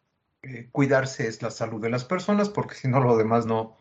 [0.42, 3.76] eh, cuidarse es la salud de las personas, porque si no, lo demás no,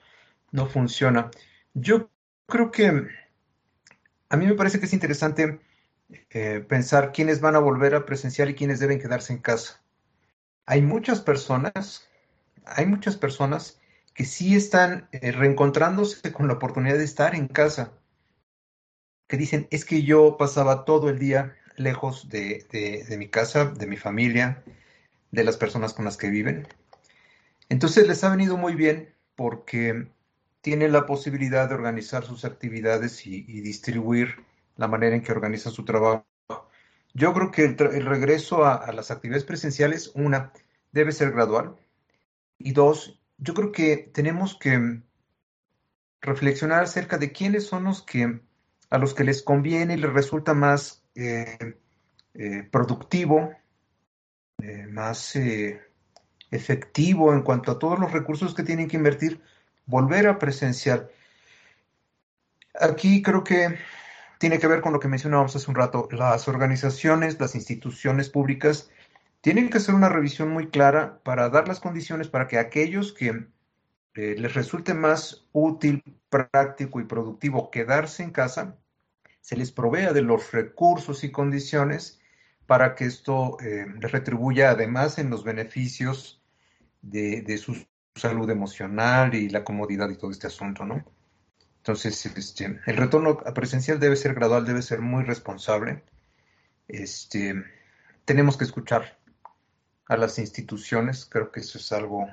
[0.51, 1.29] no funciona.
[1.75, 2.09] Yo
[2.47, 3.09] creo que
[4.29, 5.59] a mí me parece que es interesante
[6.31, 9.83] eh, pensar quiénes van a volver a presenciar y quiénes deben quedarse en casa.
[10.65, 12.09] Hay muchas personas,
[12.65, 13.79] hay muchas personas
[14.15, 17.93] que sí están eh, reencontrándose con la oportunidad de estar en casa,
[19.27, 22.65] que dicen, es que yo pasaba todo el día lejos de,
[23.07, 24.63] de mi casa, de mi familia,
[25.31, 26.67] de las personas con las que viven.
[27.69, 30.07] Entonces les ha venido muy bien porque
[30.65, 34.43] tiene la posibilidad de organizar sus actividades y, distribuir
[34.77, 36.25] la manera en que organiza su trabajo.
[37.13, 40.51] Yo creo que el, regreso a, las actividades presenciales, una,
[40.91, 41.75] debe ser gradual.
[42.57, 45.01] Y dos, yo creo que tenemos que
[46.21, 48.41] reflexionar acerca de quiénes son los que
[48.89, 51.75] a los que les conviene y les resulta más eh,
[52.33, 53.51] eh, productivo,
[54.61, 55.35] eh, más
[56.51, 59.41] efectivo en cuanto a todos los recursos que tienen que invertir
[59.85, 61.09] volver a presenciar.
[62.79, 63.77] Aquí creo que
[64.39, 66.07] tiene que ver con lo que mencionábamos hace un rato.
[66.11, 68.89] Las organizaciones, las instituciones públicas
[69.45, 73.45] tienen que hacer una revisión muy clara para dar las condiciones para que aquellos que
[74.15, 78.79] eh, les resulte más útil, práctico y productivo quedarse en casa,
[79.41, 82.19] se les provea de los recursos y condiciones
[82.65, 86.41] para que esto eh, les retribuya además en los beneficios
[87.03, 87.85] de, su
[88.15, 91.05] salud emocional y la comodidad y todo este asunto, ¿no?
[91.77, 96.03] Entonces, este, el retorno a presencial debe ser gradual, debe ser muy responsable.
[96.87, 97.63] Este,
[98.25, 99.23] tenemos que escuchar
[100.07, 102.27] a las instituciones, creo que eso es algo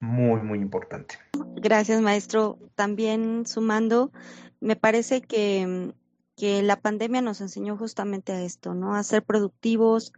[0.00, 1.16] muy, muy importante.
[1.56, 2.58] Gracias, maestro.
[2.74, 4.12] También sumando,
[4.60, 5.92] me parece que
[6.36, 8.94] que la pandemia nos enseñó justamente a esto, ¿no?
[8.94, 10.12] A ser productivos,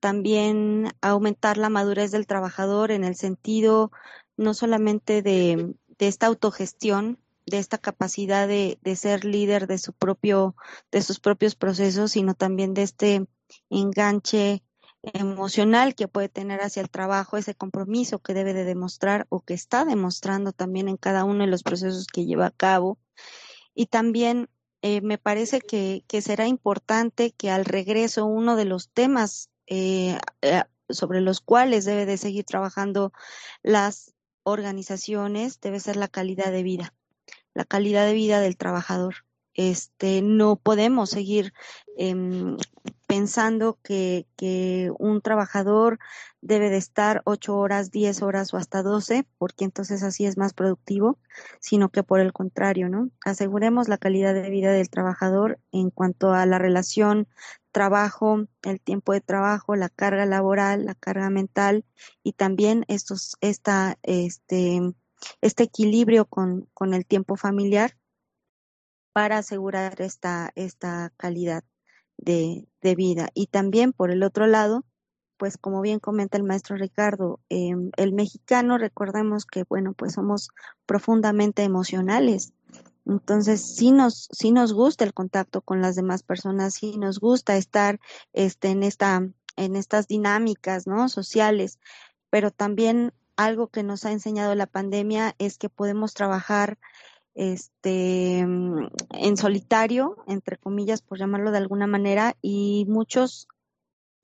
[0.00, 3.92] también a aumentar la madurez del trabajador en el sentido
[4.36, 10.56] no solamente de, esta autogestión, de esta capacidad de, de, ser líder de su propio,
[10.90, 13.26] de sus propios procesos, sino también de este
[13.70, 14.64] enganche
[15.02, 19.54] emocional que puede tener hacia el trabajo, ese compromiso que debe de demostrar o que
[19.54, 22.98] está demostrando también en cada uno de los procesos que lleva a cabo.
[23.74, 24.48] Y también
[24.82, 30.62] eh, me parece que, será importante que al regreso uno de los temas eh, eh,
[30.88, 33.12] sobre los cuales debe de seguir trabajando
[33.62, 34.12] las
[34.44, 36.94] organizaciones debe ser la calidad de vida,
[37.54, 39.24] la calidad de vida del trabajador.
[39.54, 41.52] Este, no podemos seguir
[41.96, 42.56] em,
[43.12, 45.98] pensando que, que, un trabajador
[46.40, 50.54] debe de estar ocho horas, diez horas o hasta doce, porque entonces así es más
[50.54, 51.18] productivo,
[51.60, 53.10] sino que por el contrario, ¿no?
[53.22, 57.28] Aseguremos la calidad de vida del trabajador en cuanto a la relación
[57.70, 61.84] trabajo, el tiempo de trabajo, la carga laboral, la carga mental
[62.22, 64.80] y también estos, esta, este,
[65.42, 67.94] este equilibrio con, con el tiempo familiar
[69.12, 71.62] para asegurar esta, esta calidad
[72.22, 72.66] de,
[72.96, 73.30] vida.
[73.34, 74.84] Y también, por el otro lado,
[75.36, 80.50] pues como bien comenta el maestro Ricardo, em, el mexicano, recordemos que, bueno, pues somos
[80.86, 82.52] profundamente emocionales.
[83.04, 87.56] Entonces, sí nos, sí nos gusta el contacto con las demás personas, sí nos gusta
[87.56, 87.98] estar
[88.32, 91.08] este, en, esta, en estas dinámicas ¿no?
[91.08, 91.80] sociales,
[92.30, 96.78] pero también algo que nos ha enseñado la pandemia es que podemos trabajar
[97.34, 103.48] este, mm, en solitario, entre comillas, por llamarlo de alguna manera, y muchos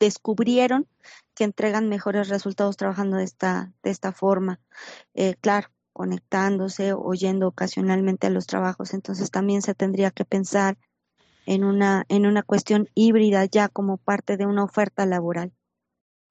[0.00, 0.86] descubrieron
[1.34, 4.61] que entregan mejores resultados trabajando de esta, de esta forma.
[5.14, 8.94] Eh, claro, conectándose, oyendo ocasionalmente a los trabajos.
[8.94, 10.78] Entonces también se tendría que pensar
[11.46, 15.52] en una, en una cuestión híbrida ya como parte de una oferta laboral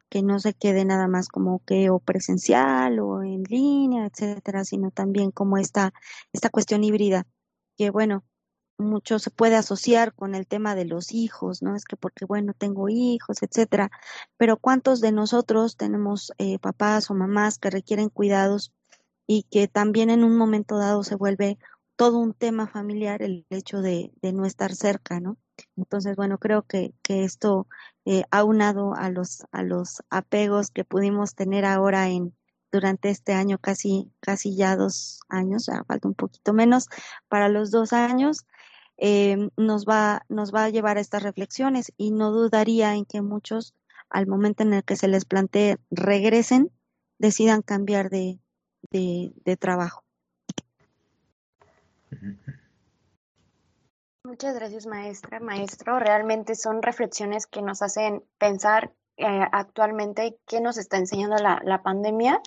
[0.09, 4.91] que no se quede nada más como que o presencial o en línea, etcétera, sino
[4.91, 5.93] también como esta,
[6.33, 7.27] esta cuestión híbrida,
[7.77, 8.23] que bueno,
[8.77, 11.75] mucho se puede asociar con el tema de los hijos, ¿no?
[11.75, 13.89] Es que porque, bueno, tengo hijos, etcétera,
[14.37, 18.73] pero ¿cuántos de nosotros tenemos eh, papás o mamás que requieren cuidados
[19.27, 21.57] y que también en un momento dado se vuelve
[21.95, 25.37] todo un tema familiar el hecho de, de no estar cerca, ¿no?
[25.75, 27.67] Entonces, bueno, creo que, que esto
[28.09, 32.33] eh, aunado a los, a los apegos que pudimos tener ahora en
[32.71, 36.87] durante este año, casi, casi ya dos años, ya falta un poquito menos
[37.27, 38.45] para los dos años,
[38.95, 43.21] eh, nos, va, nos va a llevar a estas reflexiones y no dudaría en que
[43.21, 43.73] muchos,
[44.09, 46.71] al momento en el que se les plantee regresen,
[47.19, 48.39] decidan cambiar de,
[48.89, 50.05] de trabajo.
[54.27, 55.99] Muchas gracias, maestra, maestro.
[55.99, 61.81] Realmente son reflexiones que nos hacen pensar eh, actualmente qué nos está enseñando la, la,
[61.81, 62.41] pandemia.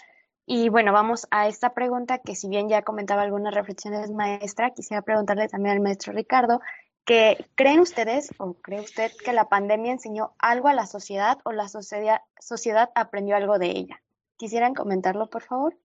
[0.45, 5.01] Y bueno, vamos a esta pregunta que si bien ya comentaba algunas reflexiones, maestra, quisiera
[5.01, 6.61] preguntarle también al maestro Ricardo,
[7.07, 11.53] que ¿creen ustedes o cree usted que la pandemia enseñó algo a la sociedad o
[11.53, 14.03] la sociedad, sociedad aprendió algo de ella?
[14.37, 15.79] ¿Quisieran comentarlo, por favor?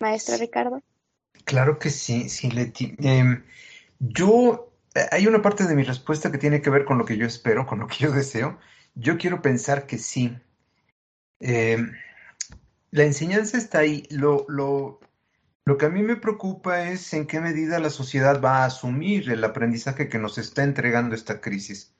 [0.00, 0.80] Maestro Ricardo.
[1.44, 2.96] Claro que sí, sí, Leti.
[3.00, 3.44] Em,
[3.98, 4.67] yo
[5.10, 7.66] hay una parte de mi respuesta que tiene que ver con lo que yo espero,
[7.66, 8.58] con lo que yo deseo.
[8.94, 10.36] Yo quiero pensar que sí.
[11.40, 11.92] Em,
[12.90, 14.06] la enseñanza está ahí.
[14.10, 15.00] Lo, lo,
[15.64, 19.30] lo que a mí me preocupa es en qué medida la sociedad va a asumir
[19.30, 21.94] el aprendizaje que nos está entregando esta crisis.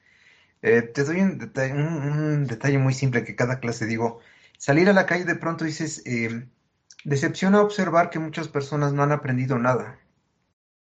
[0.62, 1.74] Eh, te doy un detalle,
[2.47, 4.20] detalle, muy simple que cada clase digo.
[4.59, 6.49] Salir a la calle de pronto dices, eh,
[7.05, 9.99] decepciona observar que muchas personas no han aprendido nada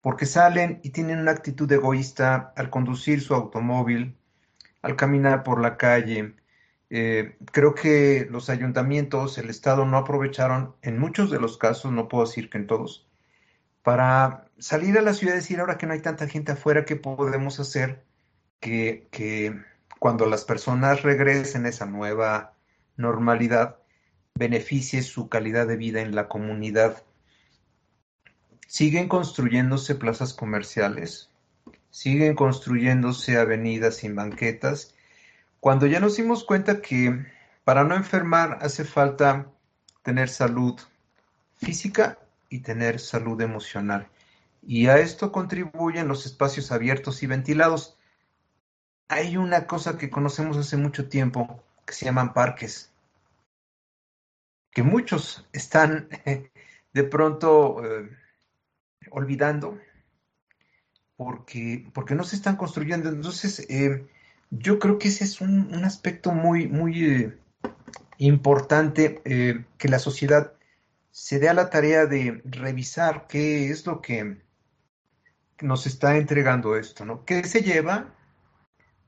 [0.01, 4.17] porque salen y tienen una actitud egoísta al conducir su automóvil,
[4.81, 6.35] al caminar por la calle.
[6.89, 12.07] Eh, creo que los ayuntamientos, el Estado no aprovecharon, en muchos de los casos, no
[12.07, 13.07] puedo decir que en todos,
[13.83, 16.95] para salir a la ciudad y decir, ahora que no hay tanta gente afuera, ¿qué
[16.95, 18.03] podemos hacer
[18.59, 19.55] que, que
[19.99, 22.53] cuando las personas regresen a esa nueva
[22.97, 23.77] normalidad,
[24.35, 27.03] beneficie su calidad de vida en la comunidad?
[28.71, 31.29] Siguen construyéndose plazas comerciales,
[31.89, 34.95] siguen construyéndose avenidas sin banquetas,
[35.59, 37.25] cuando ya nos dimos cuenta que
[37.65, 39.51] para no enfermar hace falta
[40.03, 40.79] tener salud
[41.57, 42.17] física
[42.47, 44.07] y tener salud emocional.
[44.65, 47.97] Y a esto contribuyen los espacios abiertos y ventilados.
[49.09, 52.89] Hay una cosa que conocemos hace mucho tiempo que se llaman parques,
[54.71, 56.07] que muchos están
[56.93, 58.20] de pronto eh,
[59.09, 59.79] olvidando
[61.17, 63.09] porque, porque no se están construyendo.
[63.09, 64.05] Entonces, eh,
[64.49, 67.37] yo creo que ese es un, aspecto muy, muy eh,
[68.17, 69.21] importante
[69.77, 70.53] que la sociedad
[71.11, 74.41] se dé a la tarea de revisar qué es lo que
[75.61, 77.25] nos está entregando esto, ¿no?
[77.25, 78.15] ¿Qué se lleva?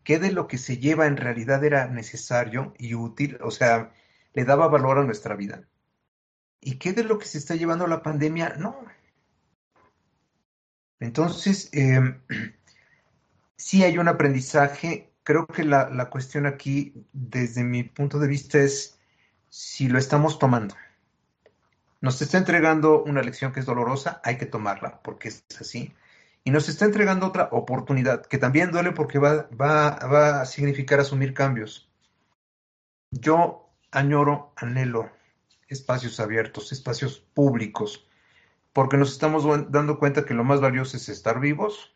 [0.04, 3.38] ¿Qué de lo que se lleva en realidad era necesario y útil?
[3.42, 3.94] O sea,
[4.34, 5.64] le daba valor a nuestra vida.
[6.60, 8.56] ¿Y qué de lo que se está llevando la pandemia?
[8.58, 8.78] No.
[11.04, 12.00] Entonces, eh,
[13.58, 15.12] sí hay un aprendizaje.
[15.24, 18.98] Creo que la, la cuestión aquí, desde mi punto de vista, es
[19.50, 20.76] si lo estamos tomando.
[22.00, 25.94] Nos está entregando una lección que es dolorosa, hay que tomarla, porque es así.
[26.46, 31.34] Y nos está entregando otra oportunidad, que también duele porque va, va, a significar asumir
[31.34, 31.90] cambios.
[33.12, 35.12] Yo añoro, anhelo
[35.68, 38.06] espacios abiertos, espacios públicos,
[38.74, 41.96] porque nos estamos dando cuenta que lo más valioso es estar vivos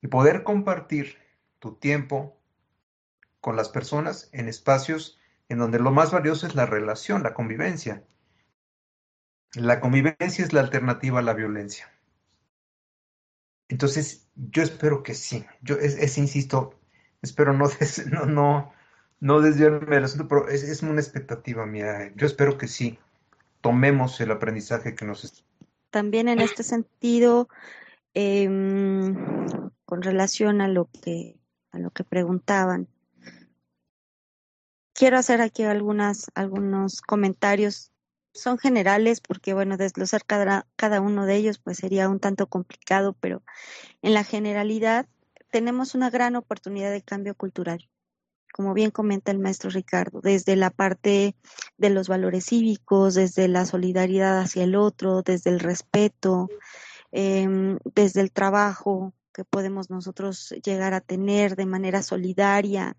[0.00, 1.18] y poder compartir
[1.58, 2.38] tu tiempo
[3.40, 8.04] con las personas en espacios en donde lo más valioso es la relación, la convivencia.
[9.54, 11.90] La convivencia es la alternativa a la violencia.
[13.68, 15.44] Entonces, yo espero que sí.
[15.62, 16.78] Yo es, insisto,
[17.22, 17.68] espero no,
[18.10, 18.72] no, no,
[19.20, 22.12] no desviarme del asunto, pero es, una expectativa mía.
[22.14, 22.98] Yo espero que sí
[23.60, 25.44] tomemos el aprendizaje que nos
[25.94, 27.48] También en este sentido,
[28.14, 29.14] em,
[29.84, 31.38] con relación a lo que
[31.70, 32.88] a lo que preguntaban,
[34.92, 37.92] quiero hacer aquí algunas algunos comentarios.
[38.32, 43.12] Son generales porque, bueno, desglosar cada, cada uno de ellos pues sería un tanto complicado,
[43.12, 43.44] pero
[44.02, 45.06] en la generalidad
[45.52, 47.88] tenemos una gran oportunidad de cambio cultural,
[48.54, 51.34] como bien comenta el maestro Ricardo, desde la parte
[51.76, 56.48] de los valores cívicos, desde la solidaridad hacia el otro, desde el respeto,
[57.10, 62.96] em, desde el trabajo que podemos nosotros llegar a tener de manera solidaria,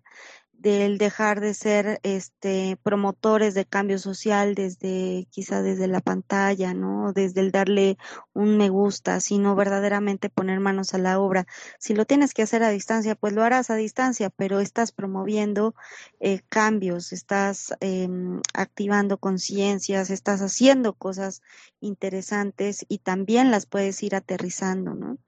[0.66, 7.12] del dejar de ser este promotores de cambio social desde quizá desde la pantalla, ¿no?
[7.12, 7.98] Desde el darle
[8.32, 11.46] un me gusta, sino verdaderamente poner manos a la obra.
[11.78, 15.76] Si lo tienes que hacer a distancia, pues lo harás a distancia, pero estás promoviendo
[16.18, 21.42] eh, cambios, estás em, activando conciencias, estás haciendo cosas
[21.78, 25.18] interesantes y también las puedes ir aterrizando, ¿no?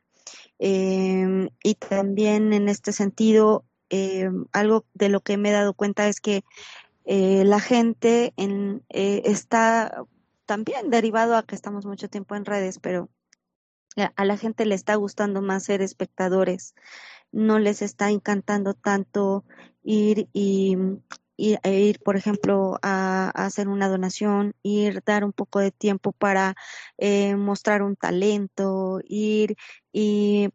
[0.59, 6.09] Em, y también en este sentido, eh, algo de lo que me he dado cuenta
[6.09, 6.45] es que
[7.05, 10.05] eh, la gente en, eh, está
[10.47, 13.09] también derivado a que estamos mucho tiempo en redes, pero
[14.14, 16.74] a la gente le está gustando más ser espectadores,
[17.32, 19.45] no les está encantando tanto
[19.82, 20.76] ir y,
[21.36, 26.55] e ir, por ejemplo, a, hacer una donación, ir, dar un poco de tiempo para
[27.36, 29.57] mostrar un talento, ir
[29.93, 30.51] y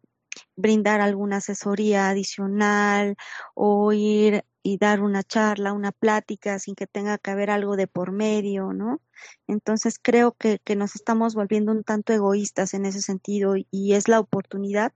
[0.56, 3.16] brindar alguna asesoría adicional
[3.54, 7.86] o ir y dar una charla, una plática sin que tenga que haber algo de
[7.86, 9.02] por medio, ¿no?
[9.46, 14.20] Entonces creo que, nos estamos volviendo un tanto egoístas en ese sentido y es la
[14.20, 14.92] oportunidad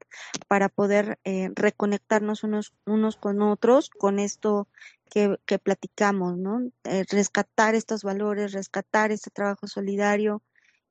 [0.49, 4.69] para poder eh, reconectarnos unos, unos con otros con esto
[5.11, 6.61] que, que platicamos, ¿no?
[6.85, 10.43] Eh, rescatar estos valores, rescatar este trabajo solidario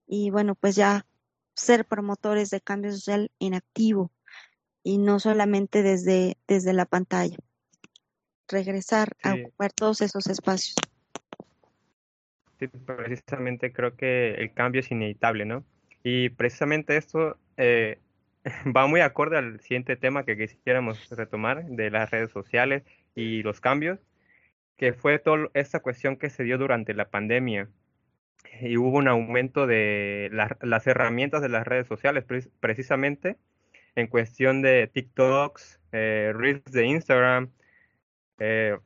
[0.07, 1.07] y bueno, pues ya
[1.55, 4.11] ser promotores de cambio social inactivo
[4.87, 7.35] y no solamente desde, desde la pantalla.
[8.47, 10.75] Regresar a ocupar todos esos espacios.
[12.57, 15.65] Sí, precisamente creo que el cambio es inevitable, ¿no?
[16.03, 17.99] Y precisamente esto eh,
[18.75, 22.83] va muy acorde al siguiente tema que quisiéramos retomar de las redes sociales
[23.13, 23.99] y los cambios,
[24.77, 27.67] que fue toda esta cuestión que se dio durante la pandemia.
[28.61, 32.23] Y hubo un aumento de las herramientas de las redes sociales,
[32.61, 33.35] precisamente
[33.97, 37.49] en cuestión de TikToks, eh, Reels de Instagram,
[38.37, 38.77] eh,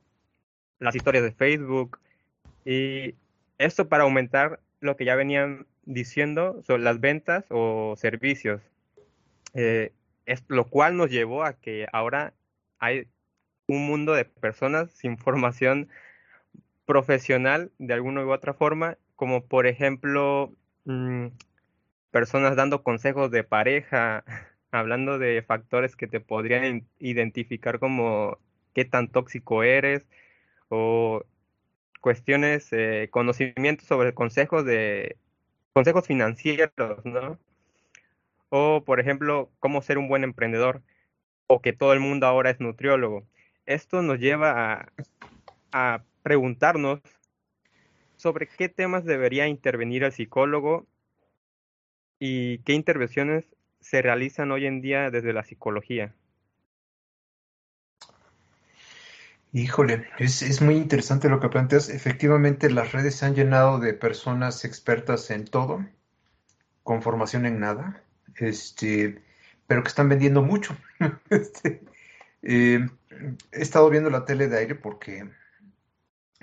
[0.78, 2.00] las historias de Facebook.
[2.64, 3.14] Y
[3.58, 8.62] esto para aumentar lo que ya venían diciendo sobre las ventas o servicios.
[9.52, 9.92] Eh,
[10.24, 12.32] es, lo cual nos llevó a que ahora
[12.78, 13.06] hay
[13.66, 15.90] un mundo de personas sin formación
[16.86, 20.54] profesional de alguna u otra forma, como por ejemplo
[20.86, 21.26] mm,
[22.10, 24.24] personas dando consejos de pareja,
[24.72, 28.38] hablando de factores que te podrían identificar como
[28.74, 30.06] qué tan tóxico eres
[30.68, 31.24] o
[32.00, 35.16] cuestiones, eh, conocimientos sobre consejos de
[35.74, 37.38] consejos financieros, ¿no?
[38.50, 40.82] O, por ejemplo, cómo ser un buen emprendedor,
[41.46, 43.24] o que todo el mundo ahora es nutriólogo.
[43.66, 44.92] Esto nos lleva a,
[45.72, 47.00] a preguntarnos
[48.16, 50.86] sobre qué temas debería intervenir el psicólogo
[52.18, 53.44] y qué intervenciones
[53.82, 56.14] se realizan hoy en día desde la psicología.
[59.52, 61.90] Híjole, es, es, muy interesante lo que planteas.
[61.90, 65.84] Efectivamente, las redes se han llenado de personas expertas en todo,
[66.82, 68.02] con formación en nada
[68.36, 69.22] este,
[69.66, 70.76] pero que están vendiendo mucho.
[71.30, 71.82] Este,
[72.42, 72.88] eh,
[73.52, 75.28] he estado viendo la tele de aire porque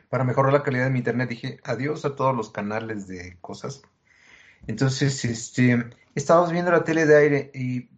[0.09, 3.81] para mejorar la calidad de mi internet dije adiós a todos los canales de cosas.
[4.67, 5.85] Entonces, este,
[6.15, 7.89] estado viendo la tele de aire y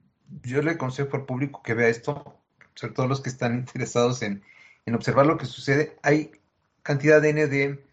[0.43, 2.37] yo le aconsejo al público que vea esto,
[2.75, 4.43] sobre todo los que están interesados en,
[4.85, 5.97] en observar lo que sucede.
[6.03, 6.31] Hay
[6.83, 7.85] cantidad de N de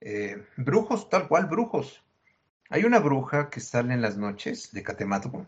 [0.00, 2.02] eh, brujos, tal cual, brujos.
[2.70, 5.46] Hay una bruja que sale en las noches de Catemato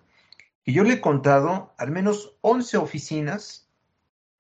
[0.65, 3.69] y yo le he contado al menos 11 oficinas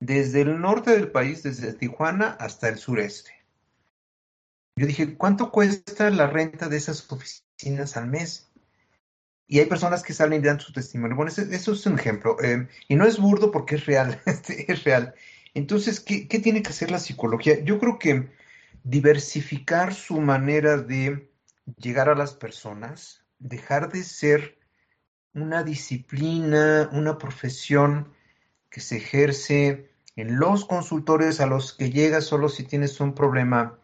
[0.00, 3.32] desde el norte del país, desde Tijuana hasta el sureste.
[4.76, 8.50] Yo dije, ¿cuánto cuesta la renta de esas oficinas al mes?
[9.46, 11.16] Y hay personas que salen y dan su testimonio.
[11.16, 12.36] Bueno, eso, es un ejemplo.
[12.42, 15.14] Eh, y no es burdo porque es real, este, es real.
[15.54, 17.62] Entonces, ¿qué, ¿qué tiene que hacer la psicología?
[17.62, 18.30] Yo creo que
[18.82, 21.30] diversificar su manera de
[21.76, 24.58] llegar a las personas, dejar de ser
[25.34, 28.12] una disciplina, una profesión
[28.70, 33.78] que se ejerce en los consultores a los que llegas solo si tienes un problema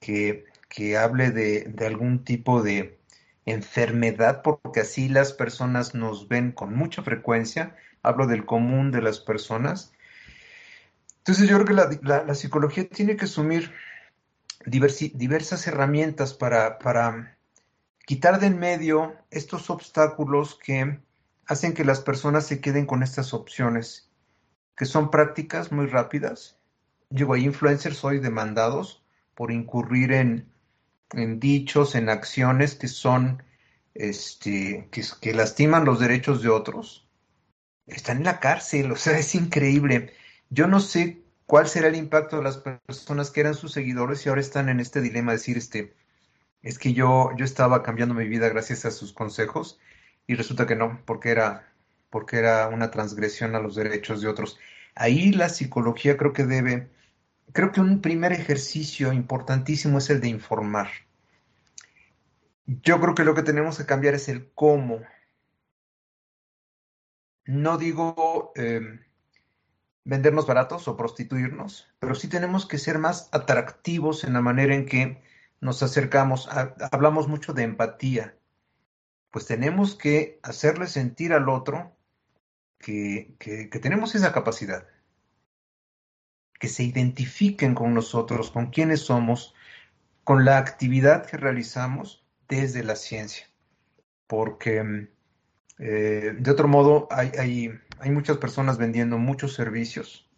[0.00, 2.97] que, que hable de, de, algún tipo de
[3.50, 7.76] enfermedad, porque así las personas nos ven con mucha frecuencia.
[8.02, 9.92] Hablo del común de las personas.
[11.18, 13.72] Entonces yo creo que la, la, psicología tiene que asumir
[14.64, 17.36] diversas herramientas para, para
[18.06, 21.00] quitar de en medio estos obstáculos que
[21.46, 24.10] hacen que las personas se queden con estas opciones,
[24.76, 26.58] que son prácticas muy rápidas.
[27.10, 29.02] Llego hay influencers hoy demandados
[29.34, 30.50] por incurrir en,
[31.12, 33.42] en dichos, en acciones que son,
[33.94, 37.08] este, que, que lastiman los derechos de otros.
[37.86, 40.12] Están en la cárcel, o sea, es increíble.
[40.50, 44.28] Yo no sé cuál será el impacto de las personas que eran sus seguidores y
[44.28, 45.94] ahora están en este dilema de decir, este,
[46.62, 49.80] es que yo, yo estaba cambiando mi vida gracias a sus consejos
[50.26, 51.72] y resulta que no, porque era,
[52.10, 54.58] porque era una transgresión a los derechos de otros.
[54.94, 56.90] Ahí la psicología creo que debe,
[57.52, 60.88] creo que un primer ejercicio importantísimo es el de informar.
[62.66, 65.00] Yo creo que lo que tenemos que cambiar es el cómo.
[67.46, 68.52] No digo...
[68.56, 69.00] Eh,
[70.08, 74.86] vendernos baratos o prostituirnos, pero sí tenemos que ser más atractivos en la manera en
[74.86, 75.22] que
[75.60, 76.48] nos acercamos.
[76.90, 78.34] hablamos mucho de empatía,
[79.30, 81.94] pues tenemos que hacerle sentir al otro
[82.78, 84.88] que, que tenemos esa capacidad,
[86.58, 89.54] que se identifiquen con nosotros, con quienes somos,
[90.24, 93.46] con la actividad que realizamos desde la ciencia,
[94.26, 95.08] porque
[95.78, 100.28] eh, de otro modo, hay, hay, hay, muchas personas vendiendo muchos servicios,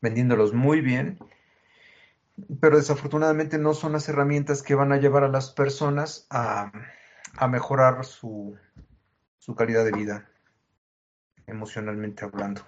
[0.00, 1.18] vendiéndolos muy bien,
[2.60, 6.72] pero desafortunadamente no son las herramientas que van a llevar a las personas a,
[7.36, 8.56] a mejorar su,
[9.38, 10.28] su calidad de vida,
[11.46, 12.62] emocionalmente hablando.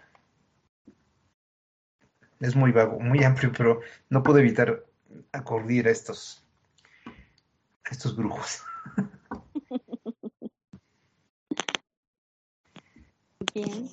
[2.41, 3.80] Es muy vago, muy amplio, pero
[4.11, 4.85] no puedo evitar
[5.32, 6.45] acordir a estos,
[7.85, 8.62] a estos brujos.
[13.55, 13.89] Bien.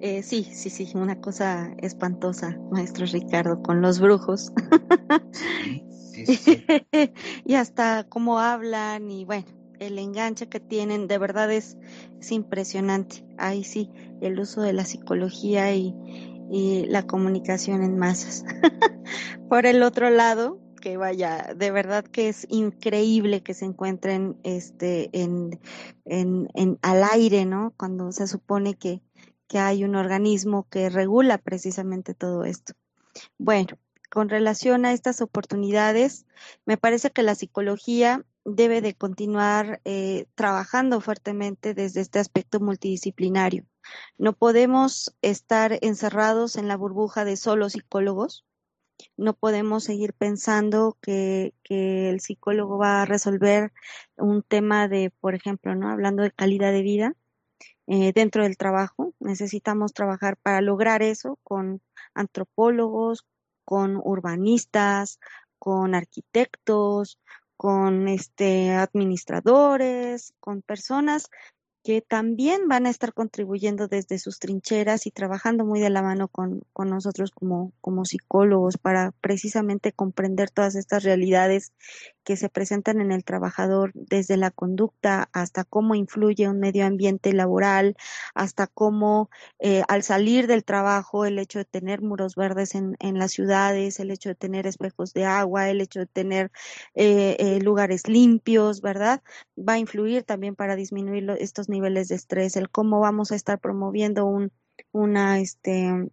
[0.00, 4.52] Eh, sí, sí, sí, una cosa espantosa, maestro Ricardo, con los brujos.
[5.32, 6.66] Sí, sí, sí.
[7.44, 9.46] y hasta cómo hablan y bueno,
[9.78, 11.76] el enganche que tienen, de verdad es,
[12.20, 13.24] es impresionante.
[13.38, 15.94] Ahí sí, el uso de la psicología y,
[16.54, 18.44] y la comunicación en masas.
[19.48, 25.10] Por el otro lado, que vaya, de verdad que es increíble que se encuentren este
[25.20, 25.58] en,
[26.04, 27.74] en, en al aire, ¿no?
[27.76, 29.02] Cuando se supone que,
[29.48, 32.74] que hay un organismo que regula precisamente todo esto.
[33.36, 33.76] Bueno,
[34.08, 36.24] con relación a estas oportunidades,
[36.66, 43.66] me parece que la psicología debe de continuar eh, trabajando fuertemente desde este aspecto multidisciplinario.
[44.18, 48.44] No podemos estar encerrados en la burbuja de solo psicólogos,
[49.16, 53.72] no podemos seguir pensando que, el psicólogo va a resolver
[54.16, 55.90] un tema de, por ejemplo, ¿no?
[55.90, 57.14] Hablando de calidad de vida,
[57.86, 59.14] eh, dentro del trabajo.
[59.20, 61.82] Necesitamos trabajar para lograr eso con
[62.14, 63.26] antropólogos,
[63.64, 65.18] con urbanistas,
[65.58, 67.18] con arquitectos,
[67.56, 71.30] con este administradores, con personas
[71.84, 76.28] que también van a estar contribuyendo desde sus trincheras y trabajando muy de la mano
[76.28, 81.74] con, con, nosotros como, como psicólogos para precisamente comprender todas estas realidades
[82.24, 87.32] que se presentan en el trabajador, desde la conducta hasta cómo influye un medio ambiente
[87.32, 87.96] laboral,
[88.34, 93.18] hasta cómo eh, al salir del trabajo el hecho de tener muros verdes en, en,
[93.18, 96.50] las ciudades, el hecho de tener espejos de agua, el hecho de tener
[96.94, 99.22] eh, eh, lugares limpios, ¿verdad?
[99.56, 103.60] Va a influir también para disminuir estos niveles de estrés, el cómo vamos a estar
[103.60, 104.52] promoviendo un,
[104.92, 106.10] una, este,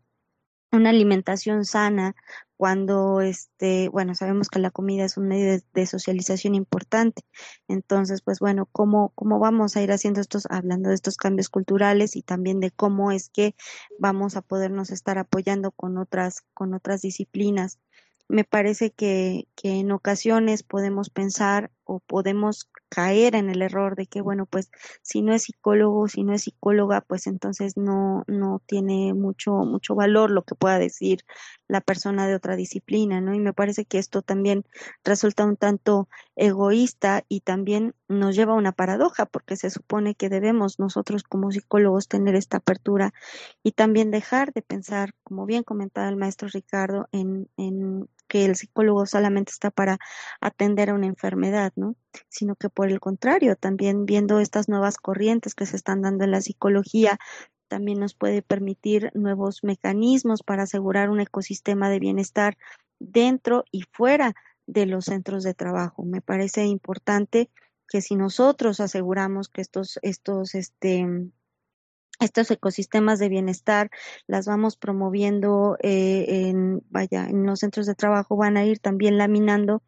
[0.71, 2.15] una alimentación sana
[2.61, 7.23] cuando este bueno sabemos que la comida es un medio de, socialización importante.
[7.67, 12.15] Entonces pues bueno cómo cómo vamos a ir haciendo estos hablando de estos cambios culturales
[12.15, 13.55] y también de cómo es que
[13.97, 17.79] vamos a podernos estar apoyando con otras con otras disciplinas
[18.27, 24.05] me parece que, que en ocasiones podemos pensar o podemos caer en el error de
[24.05, 24.69] que, bueno, pues
[25.01, 29.95] si no es psicólogo, si no es psicóloga, pues entonces no, no tiene mucho, mucho
[29.95, 31.21] valor lo que pueda decir
[31.69, 33.33] la persona de otra disciplina, ¿no?
[33.33, 34.65] Y me parece que esto también
[35.05, 40.27] resulta un tanto egoísta y también nos lleva a una paradoja, porque se supone que
[40.27, 43.13] debemos nosotros como psicólogos tener esta apertura
[43.63, 48.55] y también dejar de pensar, como bien comentaba el maestro Ricardo, en, en que el
[48.55, 49.97] psicólogo solamente está para
[50.39, 51.97] atender a una enfermedad, ¿no?
[52.29, 56.31] Sino que por el contrario, también viendo estas nuevas corrientes que se están dando en
[56.31, 57.19] la psicología,
[57.67, 62.57] también nos puede permitir nuevos mecanismos para asegurar un ecosistema de bienestar
[62.99, 64.33] dentro y fuera
[64.65, 66.05] de los centros de trabajo.
[66.05, 67.49] Me parece importante
[67.89, 71.05] que si nosotros aseguramos que estos, estos, este,
[72.19, 73.89] estos ecosistemas de bienestar
[74.27, 79.17] las vamos promoviendo eh, en, vaya, en los centros de trabajo van a ir también
[79.17, 79.81] laminando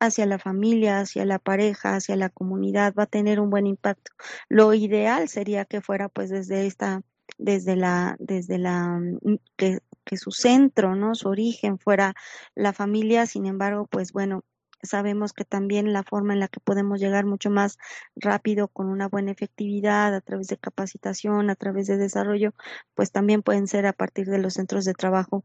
[0.00, 4.12] hacia la familia, hacia la pareja, hacia la comunidad, va a tener un buen impacto.
[4.48, 7.02] Lo ideal sería que fuera pues desde esta,
[7.36, 11.14] desde la, desde la, mm, que, que su centro, ¿no?
[11.14, 12.14] Su origen fuera
[12.54, 14.44] la familia, sin embargo, pues bueno,
[14.82, 17.78] sabemos que también la forma en la que podemos llegar mucho más
[18.16, 22.54] rápido con una buena efectividad a través de capacitación, a través de desarrollo,
[22.94, 25.44] pues también pueden ser a partir de los centros de trabajo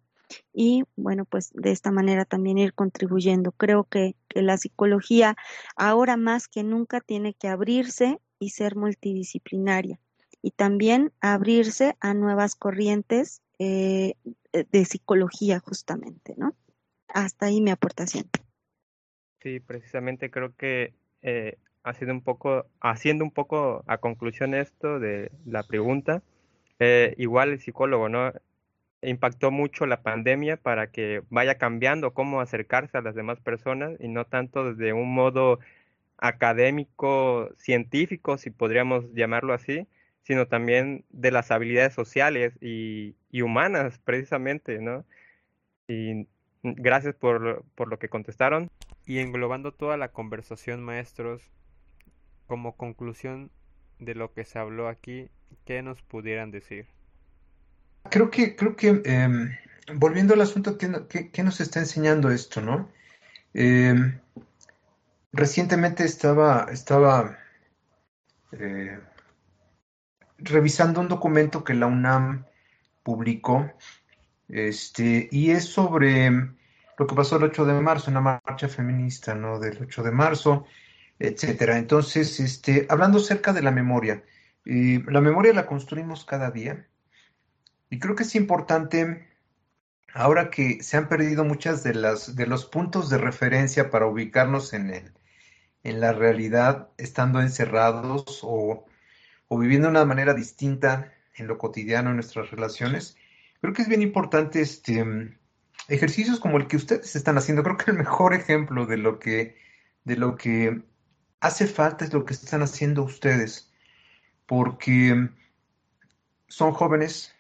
[0.53, 3.51] y bueno, pues de esta manera también ir contribuyendo.
[3.51, 5.36] Creo que, la psicología
[5.75, 9.99] ahora más que nunca tiene que abrirse y ser multidisciplinaria
[10.41, 14.15] y también abrirse a nuevas corrientes eh,
[14.51, 16.55] de psicología justamente, ¿no?
[17.07, 18.25] Hasta ahí mi aportación.
[19.43, 25.31] Sí, precisamente creo que eh, haciendo un poco, haciendo un poco a conclusión esto de
[25.45, 26.23] la pregunta,
[26.79, 28.31] eh, igual el psicólogo, ¿no?
[29.01, 34.07] Impactó mucho la pandemia para que vaya cambiando cómo acercarse a las demás personas y
[34.07, 35.59] no tanto desde un modo
[36.17, 39.87] académico, científico, si podríamos llamarlo así,
[40.23, 45.05] sino también de las habilidades sociales y, y humanas, precisamente, ¿no?
[45.87, 46.27] Y
[46.64, 48.72] gracias por, por lo que contestaron.
[49.05, 51.41] Y englobando toda la conversación, maestros,
[52.47, 53.51] como conclusión
[53.99, 55.30] de lo que se habló aquí,
[55.66, 56.88] ¿qué nos pudieran decir?
[58.09, 59.51] Creo que, creo que em,
[59.95, 62.89] volviendo al asunto, ¿qué, qué, nos está enseñando esto, no?
[63.53, 63.95] Eh,
[65.32, 67.38] recientemente estaba, estaba
[68.51, 68.99] eh,
[70.38, 72.45] revisando un documento que la UNAM
[73.03, 73.72] publicó,
[74.49, 76.29] este, y es sobre
[76.97, 79.59] lo que pasó el 8 de marzo, una marcha feminista, ¿no?
[79.59, 80.65] Del 8 de marzo,
[81.19, 81.77] etcétera.
[81.77, 84.23] Entonces, este, hablando acerca de la memoria,
[84.65, 86.87] la memoria la construimos cada día
[87.89, 89.27] y creo que es importante,
[90.13, 94.73] ahora que se han perdido muchas de las de los puntos de referencia para ubicarnos
[94.73, 95.13] en el,
[95.83, 98.85] en la realidad, estando encerrados o,
[99.47, 103.17] o viviendo de una manera distinta en lo cotidiano, en nuestras relaciones,
[103.64, 105.38] creo que es bien importante este
[105.88, 109.55] ejercicios como el que ustedes están haciendo, creo que el mejor ejemplo de lo que,
[110.03, 110.82] de lo que
[111.39, 113.72] hace falta es lo que están haciendo ustedes,
[114.47, 115.30] porque
[116.49, 117.34] son jóvenes,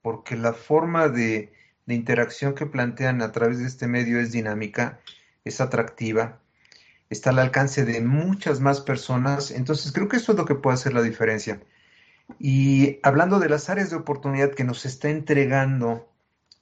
[0.00, 1.52] porque la forma de,
[1.84, 5.00] de interacción que plantean a través de este medio es dinámica,
[5.44, 6.40] es atractiva,
[7.10, 10.76] está al alcance de muchas más personas, entonces creo que eso es lo que puede
[10.76, 11.60] hacer la diferencia.
[12.38, 16.12] Y hablando de las áreas de oportunidad que nos está entregando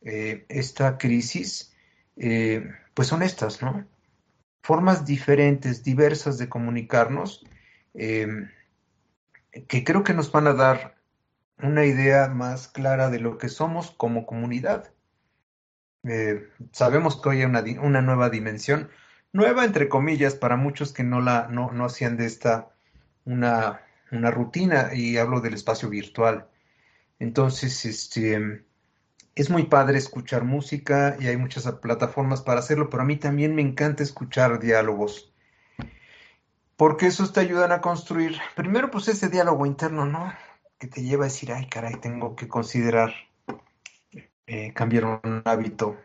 [0.02, 1.74] eh, esta crisis,
[2.16, 3.86] eh, pues son estas, ¿no?
[4.62, 7.44] Formas diferentes, diversas de comunicarnos,
[7.94, 8.26] eh,
[9.68, 10.96] que creo que nos van a dar
[11.58, 14.92] una idea más clara de lo que somos como comunidad.
[16.04, 18.90] Eh, sabemos que hoy hay una, una, nueva dimensión,
[19.32, 22.70] nueva entre comillas, para muchos que no, la, no, no hacían de esta
[23.24, 23.80] una,
[24.10, 26.48] una rutina, y hablo del espacio virtual.
[27.18, 28.64] Entonces, este,
[29.36, 33.54] es muy padre escuchar música y hay muchas plataformas para hacerlo, pero a mí también
[33.54, 35.32] me encanta escuchar diálogos.
[36.76, 40.32] Porque esos te ayudan a construir, primero pues ese diálogo interno, ¿no?
[40.78, 43.12] Que te lleva a decir, ay caray, tengo que considerar
[44.46, 45.96] eh, cambiar un hábito.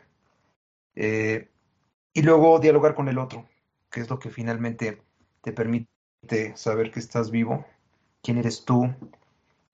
[0.96, 1.50] Eh,
[2.14, 3.48] y luego dialogar con el otro,
[3.90, 5.02] que es lo que finalmente
[5.42, 7.66] te permite saber que estás vivo,
[8.22, 8.94] quién eres tú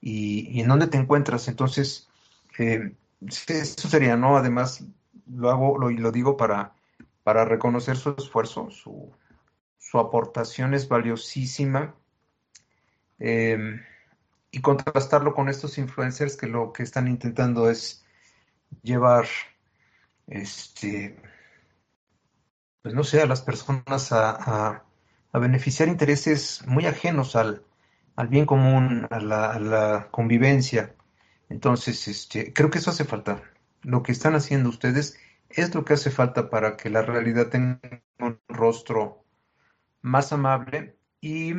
[0.01, 1.47] y, en dónde te encuentras.
[1.47, 2.09] Entonces,
[2.59, 4.37] eh, eso sería, ¿no?
[4.37, 4.83] Además,
[5.27, 6.73] lo hago, lo, lo digo para,
[7.23, 9.11] para reconocer su esfuerzo, su,
[9.77, 11.95] su aportación es valiosísima.
[13.19, 13.81] Em,
[14.51, 18.05] y contrastarlo con estos influencers que lo que están intentando es
[18.81, 19.27] llevar,
[20.27, 21.17] este,
[22.81, 24.83] pues no sé, a las personas a,
[25.33, 27.63] beneficiar intereses muy ajenos al,
[28.18, 30.95] al bien común, a la, a la, convivencia.
[31.49, 33.43] Entonces, este, creo que eso hace falta.
[33.84, 35.18] Lo que están haciendo ustedes
[35.49, 37.80] es lo que hace falta para que la realidad tenga
[38.20, 39.24] un rostro
[40.01, 41.53] más amable y,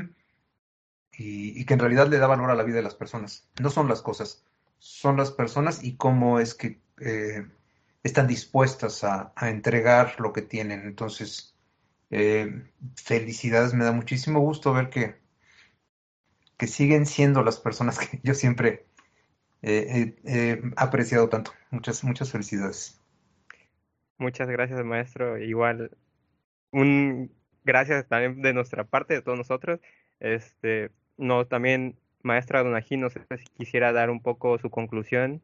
[1.13, 3.49] que en realidad le da valor a la vida de las personas.
[3.61, 4.45] No son las cosas,
[4.79, 7.47] son las personas y cómo es que eh,
[8.03, 10.83] están dispuestas a, entregar lo que tienen.
[10.83, 11.55] Entonces,
[12.11, 12.65] eh,
[12.97, 15.17] felicidades, me da muchísimo gusto ver que,
[16.59, 18.85] que siguen siendo las personas que yo siempre
[19.63, 21.53] he apreciado tanto.
[21.71, 23.01] Muchas, muchas felicidades.
[24.19, 25.39] Muchas gracias, maestro.
[25.39, 25.91] Igual,
[26.73, 27.31] un
[27.65, 29.81] gracias también de nuestra parte, de todos nosotros.
[30.21, 35.43] Este, no, también, maestra Donají, no sé si quisiera dar un poco su conclusión.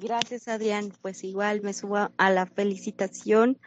[0.00, 0.92] Gracias, Adrián.
[1.02, 3.58] Pues igual me subo a la felicitación.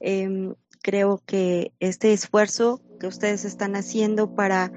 [0.00, 0.54] Em,
[0.88, 4.72] creo que este esfuerzo que ustedes están haciendo para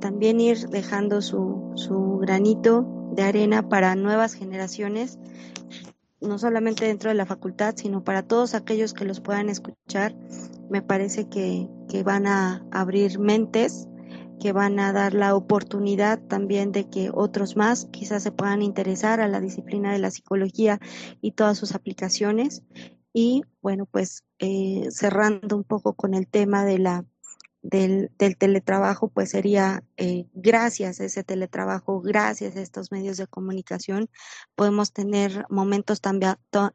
[0.00, 2.86] también ir dejando su, su granito
[3.16, 5.18] de arena para nuevas generaciones
[6.20, 10.14] no solamente dentro de la facultad, sino para todos aquellos que los puedan escuchar.
[10.70, 13.88] Me parece que, que van a abrir mentes,
[14.38, 19.20] que van a dar la oportunidad también de que otros más quizás se puedan interesar
[19.20, 20.78] a la disciplina de la psicología
[21.20, 22.62] y todas sus aplicaciones.
[23.18, 27.06] Y bueno, pues eh, cerrando un poco con el tema de la
[27.62, 34.10] del, teletrabajo, pues sería eh, gracias a ese teletrabajo, gracias a estos medios de comunicación,
[34.54, 36.20] podemos tener momentos tan,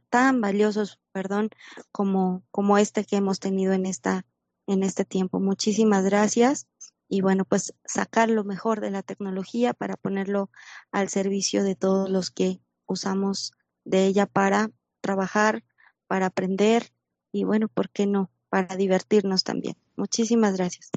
[0.09, 1.51] tan valiosos, perdón,
[1.91, 4.25] como, como este que hemos tenido en, esta,
[4.65, 5.39] en este tiempo.
[5.39, 6.65] Muchísimas gracias
[7.07, 10.49] y bueno, pues sacar lo mejor de la tecnología para ponerlo
[10.91, 13.53] al servicio de todos los que usamos
[13.85, 14.71] de ella para
[15.01, 15.63] trabajar,
[16.11, 16.91] para aprender
[17.31, 18.29] y bueno, ¿por qué no?
[18.49, 19.77] Para divertirnos también.
[19.95, 20.89] Muchísimas gracias.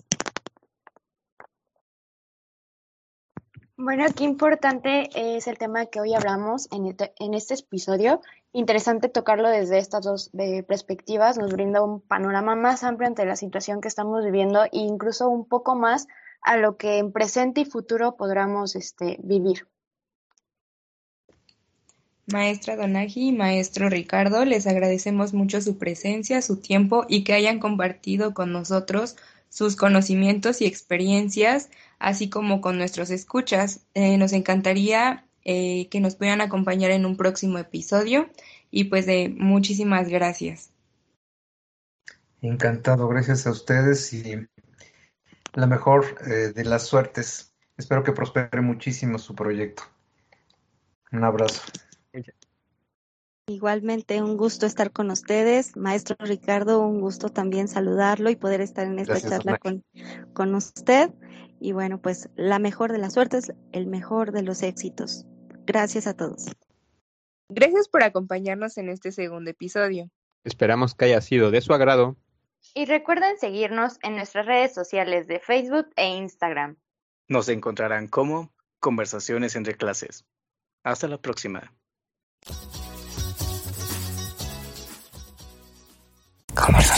[3.77, 8.23] Bueno, qué importante es el tema que hoy hablamos en en este episodio.
[8.51, 10.33] Interesante tocarlo desde estas dos
[10.67, 11.39] perspectivas.
[11.39, 15.47] Nos brinda un panorama más amplio ante la situación que estamos viviendo e incluso un
[15.47, 16.09] poco más
[16.43, 19.69] a lo que en presente y futuro podamos este, vivir.
[22.27, 27.59] Maestra Donagi y maestro Ricardo, les agradecemos mucho su presencia, su tiempo y que hayan
[27.59, 29.16] compartido con nosotros
[29.51, 33.87] sus conocimientos y experiencias, así como con nuestros escuchas.
[33.95, 38.29] Eh, nos encantaría eh, que nos puedan acompañar en un próximo episodio
[38.70, 40.70] y pues de muchísimas gracias.
[42.41, 44.47] Encantado, gracias a ustedes y
[45.53, 47.53] la mejor eh, de las suertes.
[47.77, 49.85] Espero que prospere muchísimo su proyecto.
[51.12, 51.62] Un abrazo.
[53.47, 55.77] Igualmente, un gusto estar con ustedes.
[55.77, 59.85] Maestro Ricardo, un gusto también saludarlo y poder estar en esta charla con,
[60.33, 61.11] con usted.
[61.61, 65.27] Y bueno, pues la mejor de las suertes, el mejor de los éxitos.
[65.67, 66.47] Gracias a todos.
[67.51, 70.11] Gracias por acompañarnos en este segundo episodio.
[70.45, 72.17] Esperamos que haya sido de su agrado.
[72.75, 76.77] Y recuerden seguirnos en nuestras redes sociales de Facebook e Instagram.
[77.29, 78.55] Nos encontrarán como
[78.85, 80.27] Conversaciones entre clases.
[80.83, 81.73] Hasta la próxima.
[86.55, 86.93] 頑張るぞ